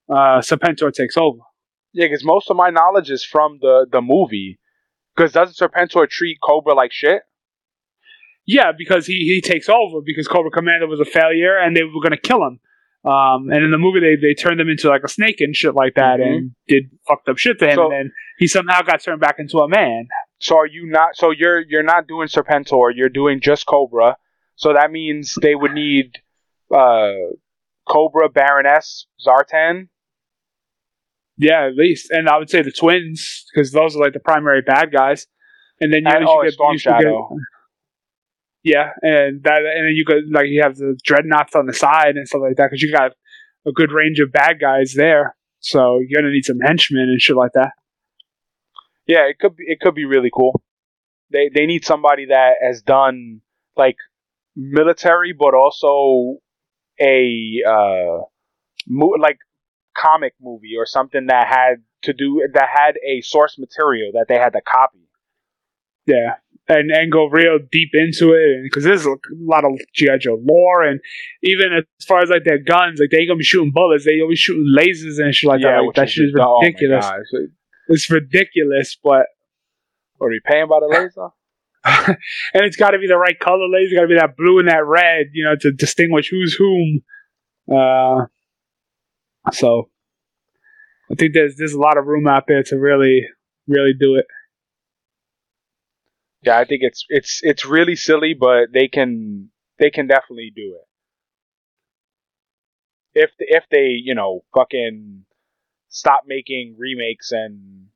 [0.09, 1.39] uh, Serpentor takes over.
[1.93, 2.05] yeah.
[2.05, 4.59] Because most of my knowledge is from the the movie.
[5.15, 7.21] Because doesn't Serpentor treat Cobra like shit?
[8.45, 12.01] Yeah, because he, he takes over because Cobra Commander was a failure and they were
[12.01, 12.59] going to kill him.
[13.09, 15.73] Um, and in the movie, they, they turned him into like a snake and shit
[15.73, 17.75] like that and did fucked up shit to him.
[17.75, 20.07] So- and then he somehow got turned back into a man.
[20.39, 21.15] So are you not?
[21.15, 22.91] So you're you're not doing Serpentor.
[22.93, 24.17] You're doing just Cobra.
[24.55, 26.11] So that means they would need
[26.73, 27.11] uh,
[27.87, 29.87] Cobra, Baroness, Zartan.
[31.37, 32.11] Yeah, at least.
[32.11, 35.27] And I would say the twins because those are like the primary bad guys.
[35.81, 37.29] And then you, And- you oh, get, Storm should get- Shadow.
[38.63, 42.15] yeah, and that and then you could like you have the Dreadnoks on the side
[42.15, 43.11] and stuff like that because you got
[43.67, 45.35] a good range of bad guys there.
[45.59, 47.71] So you're gonna need some henchmen and shit like that.
[49.07, 50.61] Yeah, it could be it could be really cool.
[51.31, 53.41] They they need somebody that has done
[53.75, 53.97] like
[54.55, 56.37] military, but also
[56.99, 58.21] a uh,
[58.87, 59.37] mo- like
[59.95, 64.37] comic movie or something that had to do that had a source material that they
[64.37, 64.99] had to copy.
[66.05, 66.35] Yeah,
[66.67, 70.83] and and go real deep into it, because there's a lot of GI Joe lore,
[70.83, 70.99] and
[71.43, 74.21] even as far as like their guns, like they ain't gonna be shooting bullets, they
[74.21, 75.77] always shooting lasers and shit like that.
[75.77, 77.05] Like, which that shit is oh ridiculous.
[77.05, 77.49] gosh.
[77.87, 79.27] It's ridiculous, but
[80.21, 81.29] Are we paying by the laser?
[82.53, 84.67] and it's got to be the right color laser, got to be that blue and
[84.67, 87.01] that red, you know, to distinguish who's whom.
[87.71, 88.25] Uh,
[89.51, 89.89] so
[91.11, 93.27] I think there's there's a lot of room out there to really
[93.67, 94.25] really do it.
[96.43, 100.77] Yeah, I think it's it's it's really silly, but they can they can definitely do
[103.13, 103.21] it.
[103.23, 105.25] If if they you know fucking
[105.95, 107.87] stop making remakes and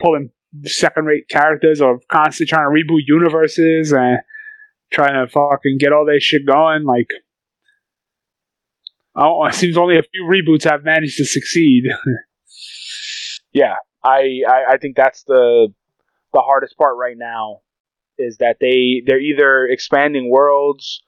[0.00, 0.30] pulling
[0.64, 4.18] second rate characters or constantly trying to reboot universes and
[4.92, 6.82] trying to fucking get all their shit going.
[6.82, 7.06] Like,
[9.14, 11.84] oh, it seems only a few reboots have managed to succeed.
[13.52, 15.68] yeah, I, I I think that's the
[16.32, 17.60] the hardest part right now
[18.18, 21.02] is that they they're either expanding worlds,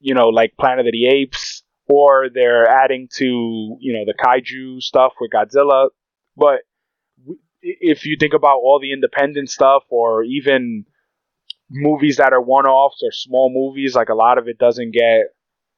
[0.00, 3.24] you know, like Planet of the Apes, or they're adding to
[3.80, 5.88] you know the kaiju stuff with Godzilla.
[6.36, 6.60] But
[7.60, 10.84] if you think about all the independent stuff, or even
[11.70, 15.26] movies that are one-offs or small movies, like a lot of it doesn't get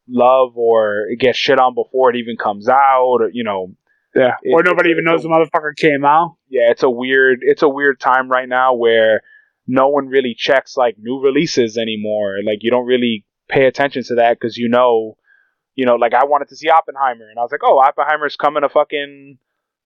[0.08, 3.74] love or it gets shit on before it even comes out, or you know,
[4.14, 6.36] yeah, It- or nobody even knows a- the motherfucker came out.
[6.48, 9.22] yeah, it's a weird it's a weird time right now where
[9.66, 12.36] no one really checks like new releases anymore.
[12.44, 15.16] Like you don't really pay attention to that because you know,
[15.74, 18.62] you know, like I wanted to see Oppenheimer and I was like, oh, Oppenheimer's coming
[18.62, 19.38] to fucking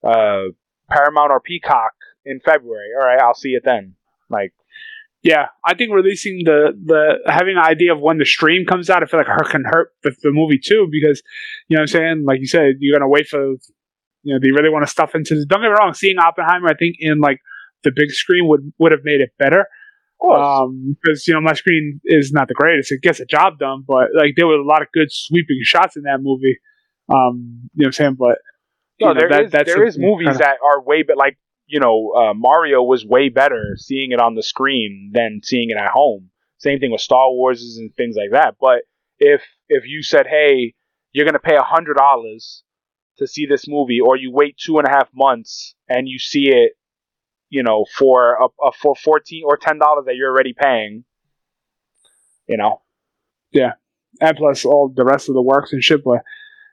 [0.05, 0.43] uh,
[0.91, 1.93] Paramount or Peacock
[2.25, 2.91] in February.
[2.99, 3.95] All right, I'll see it then.
[4.29, 4.53] Like,
[5.23, 9.03] Yeah, I think releasing the the having an idea of when the stream comes out,
[9.03, 11.23] I feel like her can hurt the, the movie too because
[11.69, 12.25] you know what I'm saying.
[12.27, 13.43] Like you said, you're gonna wait for
[14.23, 14.39] you know.
[14.39, 15.35] Do you really want to stuff into?
[15.35, 15.47] this?
[15.47, 15.95] Don't get me wrong.
[15.95, 17.41] Seeing Oppenheimer, I think in like
[17.83, 19.67] the big screen would would have made it better.
[20.21, 22.91] Um, because you know my screen is not the greatest.
[22.93, 25.97] It gets a job done, but like there were a lot of good sweeping shots
[25.97, 26.59] in that movie.
[27.09, 28.15] Um, you know what I'm saying?
[28.19, 28.39] But
[28.99, 31.39] you no, know, there that- is there is movies kinda- that are way but like
[31.67, 35.77] you know uh, Mario was way better seeing it on the screen than seeing it
[35.77, 36.31] at home.
[36.59, 38.57] Same thing with Star Wars and things like that.
[38.61, 38.83] But
[39.19, 40.75] if if you said, hey,
[41.13, 42.65] you're gonna pay a hundred dollars
[43.19, 46.49] to see this movie, or you wait two and a half months and you see
[46.51, 46.73] it,
[47.51, 51.05] you know, for a, a for fourteen or ten dollars that you're already paying,
[52.47, 52.83] you know,
[53.53, 53.73] Yeah,
[54.21, 56.05] and plus all the rest of the works and shit.
[56.05, 56.21] But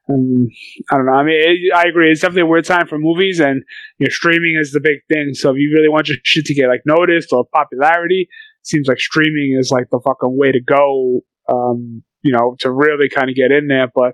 [0.10, 0.50] um,
[0.92, 1.14] I don't know.
[1.14, 2.12] I mean, it, I agree.
[2.12, 3.64] It's definitely a weird time for movies, and
[3.98, 5.34] you know, streaming is the big thing.
[5.34, 8.88] So if you really want your shit to get like noticed or popularity, it seems
[8.88, 11.22] like streaming is like the fucking way to go.
[11.48, 14.14] Um, you know, to really kind of get in there, but.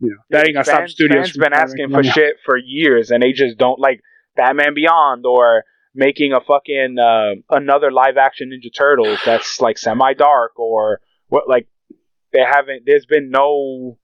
[0.00, 1.28] You know, that ain't gonna stop studios.
[1.28, 4.00] fans been asking for shit for years, and they just don't like
[4.36, 10.14] Batman Beyond or making a fucking uh, another live action Ninja Turtles that's like semi
[10.14, 11.68] dark or what like
[12.32, 12.82] they haven't.
[12.84, 13.98] There's been no,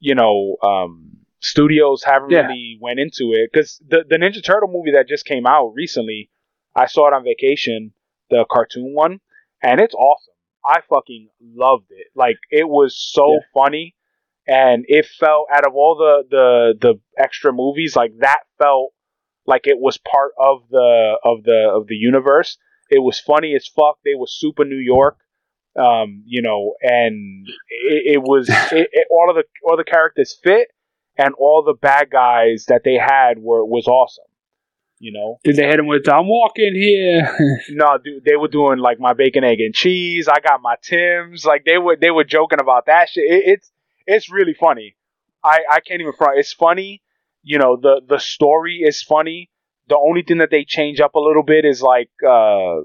[0.00, 2.42] you know, um, studios haven't Yeah.
[2.42, 6.30] really went into it because the the Ninja Turtle movie that just came out recently,
[6.74, 7.92] I saw it on vacation,
[8.30, 9.20] the cartoon one,
[9.62, 10.34] and it's awesome.
[10.66, 12.06] I fucking loved it.
[12.14, 13.38] Like it was so Yeah.
[13.52, 13.94] funny,
[14.46, 18.92] and it felt out of all the the the extra movies, like that felt
[19.46, 22.58] like it was part of the of the of the universe.
[22.90, 23.98] It was funny as fuck.
[24.04, 25.18] They were super New York,
[25.76, 30.36] um, you know, and it, it was it, it, all of the all the characters
[30.42, 30.68] fit,
[31.16, 34.24] and all the bad guys that they had were was awesome.
[35.00, 37.60] You know, Did they hit him with "I'm walking here"?
[37.70, 40.28] no, dude, they were doing like my bacon, egg, and cheese.
[40.28, 41.44] I got my Tim's.
[41.44, 43.24] Like they were they were joking about that shit.
[43.24, 43.72] It, it's
[44.06, 44.96] it's really funny.
[45.42, 46.38] I I can't even front.
[46.38, 47.02] It's funny.
[47.44, 49.50] You know the the story is funny.
[49.88, 52.80] The only thing that they change up a little bit is like uh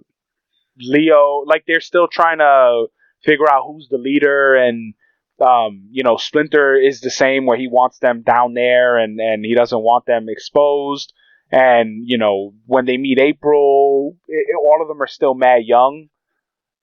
[0.77, 1.43] Leo.
[1.45, 2.87] Like they're still trying to
[3.23, 4.93] figure out who's the leader and.
[5.41, 9.45] Um, you know, Splinter is the same where he wants them down there and, and
[9.45, 11.13] he doesn't want them exposed
[11.51, 16.07] and you know when they meet April, it, all of them are still mad young,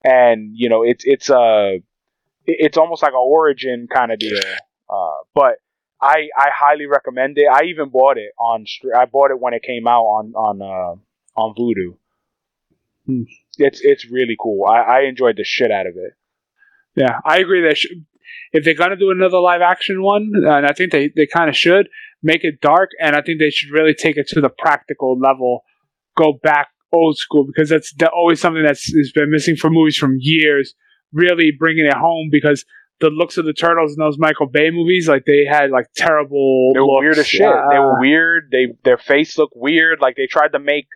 [0.04, 1.78] and you know it's it's a
[2.44, 4.38] it's almost like an origin kind of deal.
[4.88, 5.56] Uh, but
[6.00, 7.46] I I highly recommend it.
[7.52, 8.64] I even bought it on
[8.96, 11.96] I bought it when it came out on on uh, on Vudu.
[13.06, 13.22] Hmm.
[13.58, 14.66] It's it's really cool.
[14.66, 16.12] I, I enjoyed the shit out of it.
[16.94, 17.62] Yeah, I agree.
[17.62, 17.94] That sh-
[18.52, 21.56] if they're gonna do another live action one, and I think they they kind of
[21.56, 21.88] should
[22.22, 25.62] make it dark, and I think they should really take it to the practical level,
[26.16, 30.16] go back old school because that's always something that's has been missing for movies from
[30.20, 30.74] years.
[31.12, 32.64] Really bringing it home because
[33.00, 36.72] the looks of the turtles in those Michael Bay movies, like they had like terrible.
[36.74, 37.02] They were looks.
[37.04, 37.40] weird as shit.
[37.70, 38.48] they Uh, were weird.
[38.50, 40.00] They their face looked weird.
[40.00, 40.86] Like they tried to make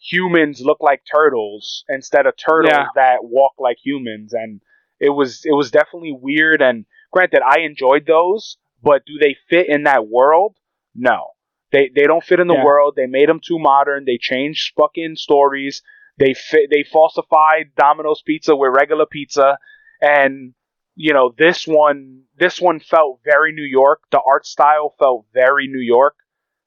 [0.00, 2.86] humans look like turtles instead of turtles Yeah.
[2.94, 4.60] that walk like humans, and
[5.00, 6.62] it was it was definitely weird.
[6.62, 10.56] And granted, I enjoyed those, but do they fit in that world?
[10.94, 11.28] No,
[11.72, 12.64] they they don't fit in the Yeah.
[12.64, 12.94] world.
[12.96, 14.04] They made them too modern.
[14.04, 15.82] They changed fucking stories.
[16.18, 16.68] They fit.
[16.70, 19.58] They falsified Domino's pizza with regular pizza,
[20.00, 20.54] and
[20.98, 24.00] you know this one this one felt very New York.
[24.10, 26.16] The art style felt very New York.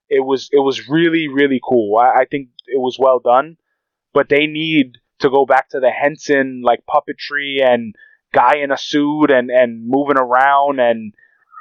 [0.09, 1.97] It was it was really really cool.
[1.97, 3.57] I, I think it was well done,
[4.13, 7.93] but they need to go back to the Henson like puppetry and
[8.33, 11.13] guy in a suit and and moving around and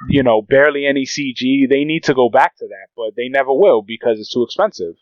[0.09, 1.69] you know barely any CG.
[1.69, 4.95] They need to go back to that, but they never will because it's too expensive.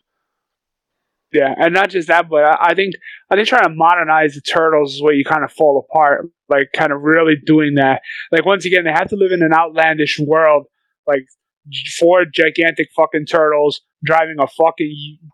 [1.31, 2.95] Yeah, and not just that, but I, I think
[3.29, 6.25] I think trying to modernize the turtles is where you kind of fall apart.
[6.47, 8.01] Like, kind of really doing that.
[8.31, 10.65] Like, once again, they have to live in an outlandish world.
[11.05, 11.25] Like,
[11.99, 14.89] four gigantic fucking turtles driving a fucking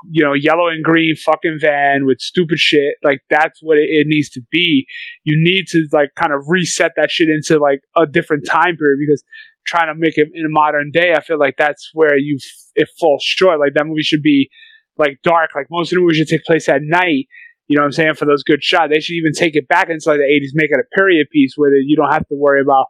[0.09, 2.95] you know yellow and green fucking van with stupid shit.
[3.01, 4.85] Like, that's what it, it needs to be.
[5.23, 8.97] You need to like kind of reset that shit into like a different time period
[8.99, 9.23] because
[9.65, 12.37] trying to make it in a modern day, I feel like that's where you
[12.75, 13.59] it falls short.
[13.59, 14.49] Like that movie should be
[14.97, 15.51] like dark.
[15.55, 17.27] Like most of the movies should take place at night.
[17.67, 18.13] You know what I'm saying?
[18.15, 20.69] For those good shots, they should even take it back into like the 80s, make
[20.71, 22.85] it a period piece where you don't have to worry about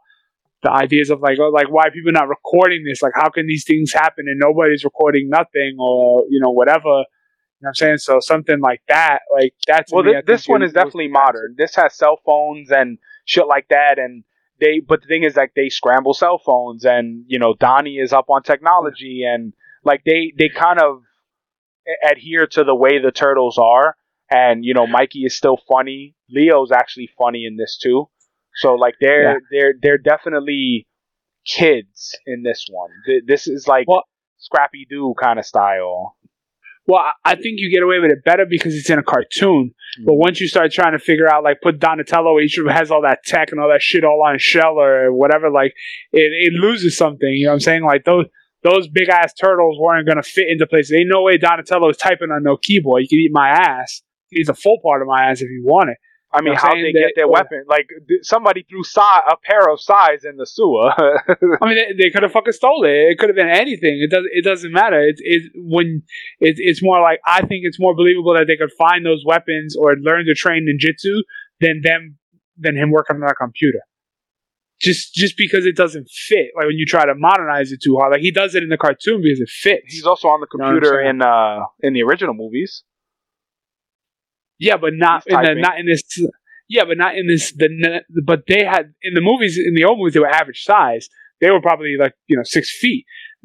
[0.62, 3.02] the ideas of like, oh, like why are people not recording this?
[3.02, 7.04] Like, how can these things happen and nobody's recording nothing or you know whatever?
[7.58, 7.98] You know what I'm saying?
[7.98, 11.54] So something like that, like that's Well, thi- this one is definitely modern.
[11.56, 14.24] This has cell phones and shit like that, and
[14.60, 14.80] they.
[14.86, 18.26] But the thing is, like, they scramble cell phones, and you know, Donnie is up
[18.28, 19.54] on technology, and
[19.84, 21.02] like they they kind of
[22.02, 23.96] adhere to the way the turtles are,
[24.30, 26.14] and you know, Mikey is still funny.
[26.30, 28.08] Leo's actually funny in this too.
[28.56, 29.38] So like they're Yeah.
[29.50, 30.86] they're they're definitely
[31.46, 32.90] kids in this one.
[33.26, 34.04] This is like Well-
[34.38, 36.16] Scrappy Doo kind of style.
[36.88, 39.72] Well, I- think you get away with it better because it's in a cartoon.
[40.04, 40.18] But Mm.
[40.18, 43.24] once you start trying to figure out, like, put Donatello, each of has all that
[43.24, 45.74] tech and all that shit all on shell or whatever, like,
[46.12, 47.28] it, it loses something.
[47.28, 47.82] You know what I'm saying?
[47.84, 48.26] Like, those
[48.68, 50.92] those big ass turtles weren't going to fit into place.
[50.92, 53.02] Ain't no way Donatello is typing on no keyboard.
[53.02, 54.02] You can eat my ass.
[54.30, 55.98] He's a full part of my ass if you want it.
[56.32, 57.64] I mean, know how I'm they get They- their weapon?
[57.68, 57.86] Like
[58.22, 60.90] somebody threw si- a pair of size in the sewer.
[61.62, 62.90] I mean, they, they could have fucking stole it.
[62.90, 64.00] It could have been anything.
[64.02, 64.30] It doesn't.
[64.32, 65.00] It doesn't matter.
[65.00, 66.02] It's it when
[66.40, 69.76] it, it's more like I think it's more believable that they could find those weapons
[69.78, 71.22] or learn to train ninjutsu
[71.60, 72.18] than them
[72.58, 73.80] than him working on a computer.
[74.80, 76.48] Just just because it doesn't fit.
[76.56, 78.76] Like when you try to modernize it too hard, like he does it in the
[78.76, 79.84] cartoon because it fits.
[79.88, 82.82] He's also on the know what I'm computer in uh in the original movies.
[84.58, 86.02] yeah, but not He's in the not in this.
[86.68, 87.52] Yeah, but not in this.
[87.52, 91.08] The but they had in the movies in the old movies they were average size.
[91.40, 93.04] They were probably like you know six feet.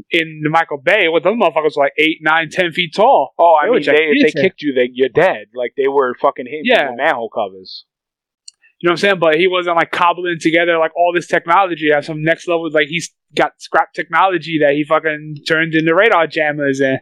[0.10, 3.34] In the Michael Bay, what those motherfuckers were like eight, nine, ten feet tall.
[3.38, 5.48] Oh, I They mean, they, if they kicked you, they you're dead.
[5.54, 6.80] Like they were fucking hitting Yeah.
[6.80, 7.86] people with manhole covers.
[8.82, 9.20] You know what I'm saying?
[9.20, 12.70] But he wasn't like cobbling together like all this technology at some next level.
[12.72, 16.98] Like he's got scrap technology that he fucking turned into radar jammers and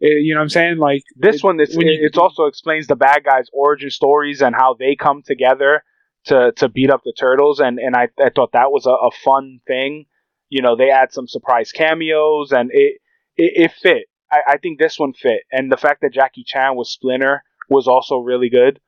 [0.00, 0.78] uh, you know what I'm saying?
[0.78, 4.54] Like This it- one, it's, you- it also explains the bad guys' origin stories and
[4.54, 5.82] how they come together
[6.26, 7.58] to to beat up the turtles.
[7.58, 10.06] And and I, I thought that was a, a fun thing.
[10.50, 13.00] You know, they add some surprise cameos, and it
[13.36, 14.04] it, it fit.
[14.30, 17.88] I, I think this one fit, and the fact that Jackie Chan was Splinter was
[17.88, 18.78] also really good.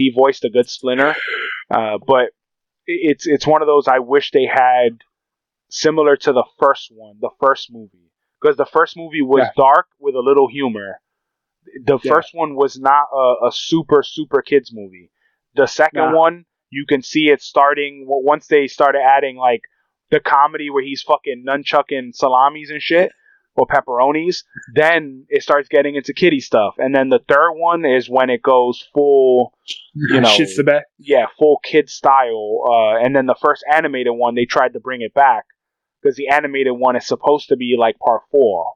[0.00, 1.14] He voiced a good Splinter,
[1.70, 2.30] uh, but
[2.86, 4.92] it's it's one of those I wish they had
[5.68, 8.10] similar to the first one, the first movie,
[8.40, 9.50] because the first movie was Yeah.
[9.56, 11.02] dark with a little humor.
[11.84, 12.12] The Yeah.
[12.12, 15.10] first one was not a, a super super kids movie.
[15.54, 16.16] The second Nah.
[16.16, 19.60] one, you can see it starting once they started adding like
[20.10, 23.12] the comedy where he's fucking nunchucking salamis and shit
[23.56, 24.44] or pepperonis.
[24.74, 28.42] Then it starts getting into kitty stuff, and then the third one is when it
[28.42, 29.52] goes full
[29.94, 30.86] you know, shit's the best.
[30.98, 32.62] yeah, full kid style.
[32.66, 35.44] Uh, and then the first animated one, they tried to bring it back
[36.02, 38.72] because the animated one is supposed to be like part four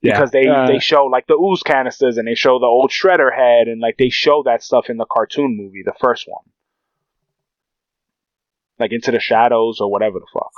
[0.00, 0.14] Yeah.
[0.14, 3.34] because they Uh, they show like the ooze canisters and they show the old shredder
[3.36, 6.44] head and like they show that stuff in the cartoon movie, the first one,
[8.78, 10.52] like Into the Shadows or whatever the fuck.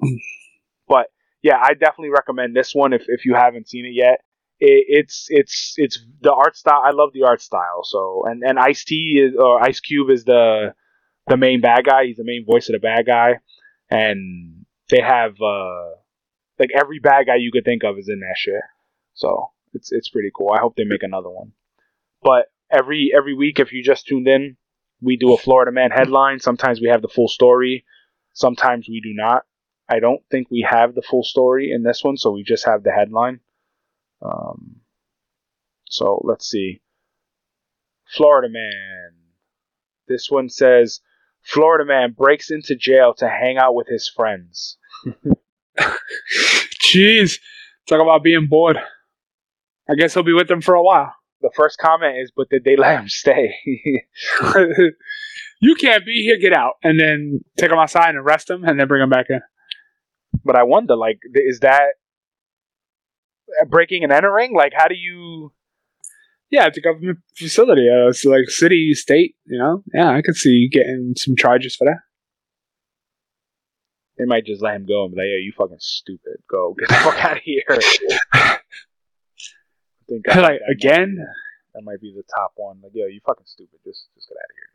[0.88, 1.06] but
[1.42, 4.20] yeah, I definitely recommend this one if if you haven't seen it yet.
[4.60, 6.82] It, it's it's it's the art style.
[6.84, 7.82] I love the art style.
[7.84, 10.74] So and and Ice T is or Ice Cube is the
[11.26, 12.06] the main bad guy.
[12.06, 13.38] He's the main voice of the bad guy,
[13.90, 15.90] and they have uh
[16.58, 18.60] like every bad guy you could think of is in that shit.
[19.14, 20.50] So it's it's pretty cool.
[20.50, 21.52] I hope they make another one.
[22.22, 24.56] But every every week, if you just tuned in,
[25.00, 26.40] we do a Florida Man headline.
[26.40, 27.84] Sometimes we have the full story.
[28.32, 29.44] Sometimes we do not.
[29.88, 32.82] I don't think we have the full story in this one, so we just have
[32.82, 33.40] the headline.
[34.20, 34.76] Um,
[35.86, 36.80] so let's see.
[38.14, 39.12] Florida Man.
[40.06, 41.00] This one says
[41.42, 44.76] Florida Man breaks into jail to hang out with his friends.
[46.82, 47.38] Jeez.
[47.88, 48.78] Talk about being bored.
[49.88, 51.14] I guess he'll be with them for a while.
[51.40, 53.54] The first comment is, but did they let him stay?
[55.60, 56.74] you can't be here, get out.
[56.82, 59.40] And then take him outside and arrest him and then bring him back in.
[60.44, 61.92] But I wonder, like, is that
[63.68, 64.54] breaking and entering?
[64.54, 65.52] Like, how do you?
[66.50, 67.88] Yeah, it's a government facility.
[67.90, 69.82] Uh, it's like city, state, you know?
[69.92, 71.98] Yeah, I could see getting some charges for that.
[74.16, 76.38] They might just let him go and be like, "Yeah, you fucking stupid.
[76.50, 77.62] Go get the fuck out of here."
[78.32, 78.58] I
[80.08, 81.14] think I- like, that might again?
[81.16, 81.22] be-
[81.74, 82.80] that might be the top one.
[82.82, 83.78] Like, yo, you fucking stupid.
[83.84, 84.70] Just just get out of here,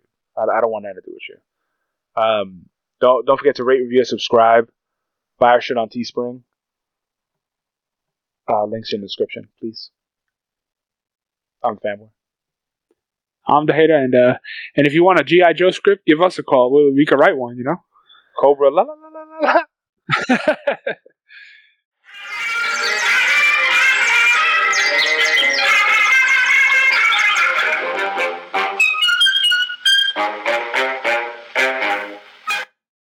[0.48, 0.54] dude.
[0.54, 2.24] I, I don't want nothing to do with you.
[2.24, 2.66] Um,
[3.02, 4.70] don't don't forget to rate, review, and subscribe.
[5.40, 6.42] Buy our shit on Teespring.
[8.50, 9.92] Uh, links in the description, please.
[11.64, 12.10] I'm Fanboy.
[13.48, 13.96] I'm the hater.
[13.96, 14.38] And uh,
[14.76, 15.54] and if you want a G.I.
[15.54, 16.74] Joe script, give us a call.
[16.74, 17.78] We, we could write one, you know?
[18.40, 19.64] Cobra, la la la la la
[20.30, 20.94] la.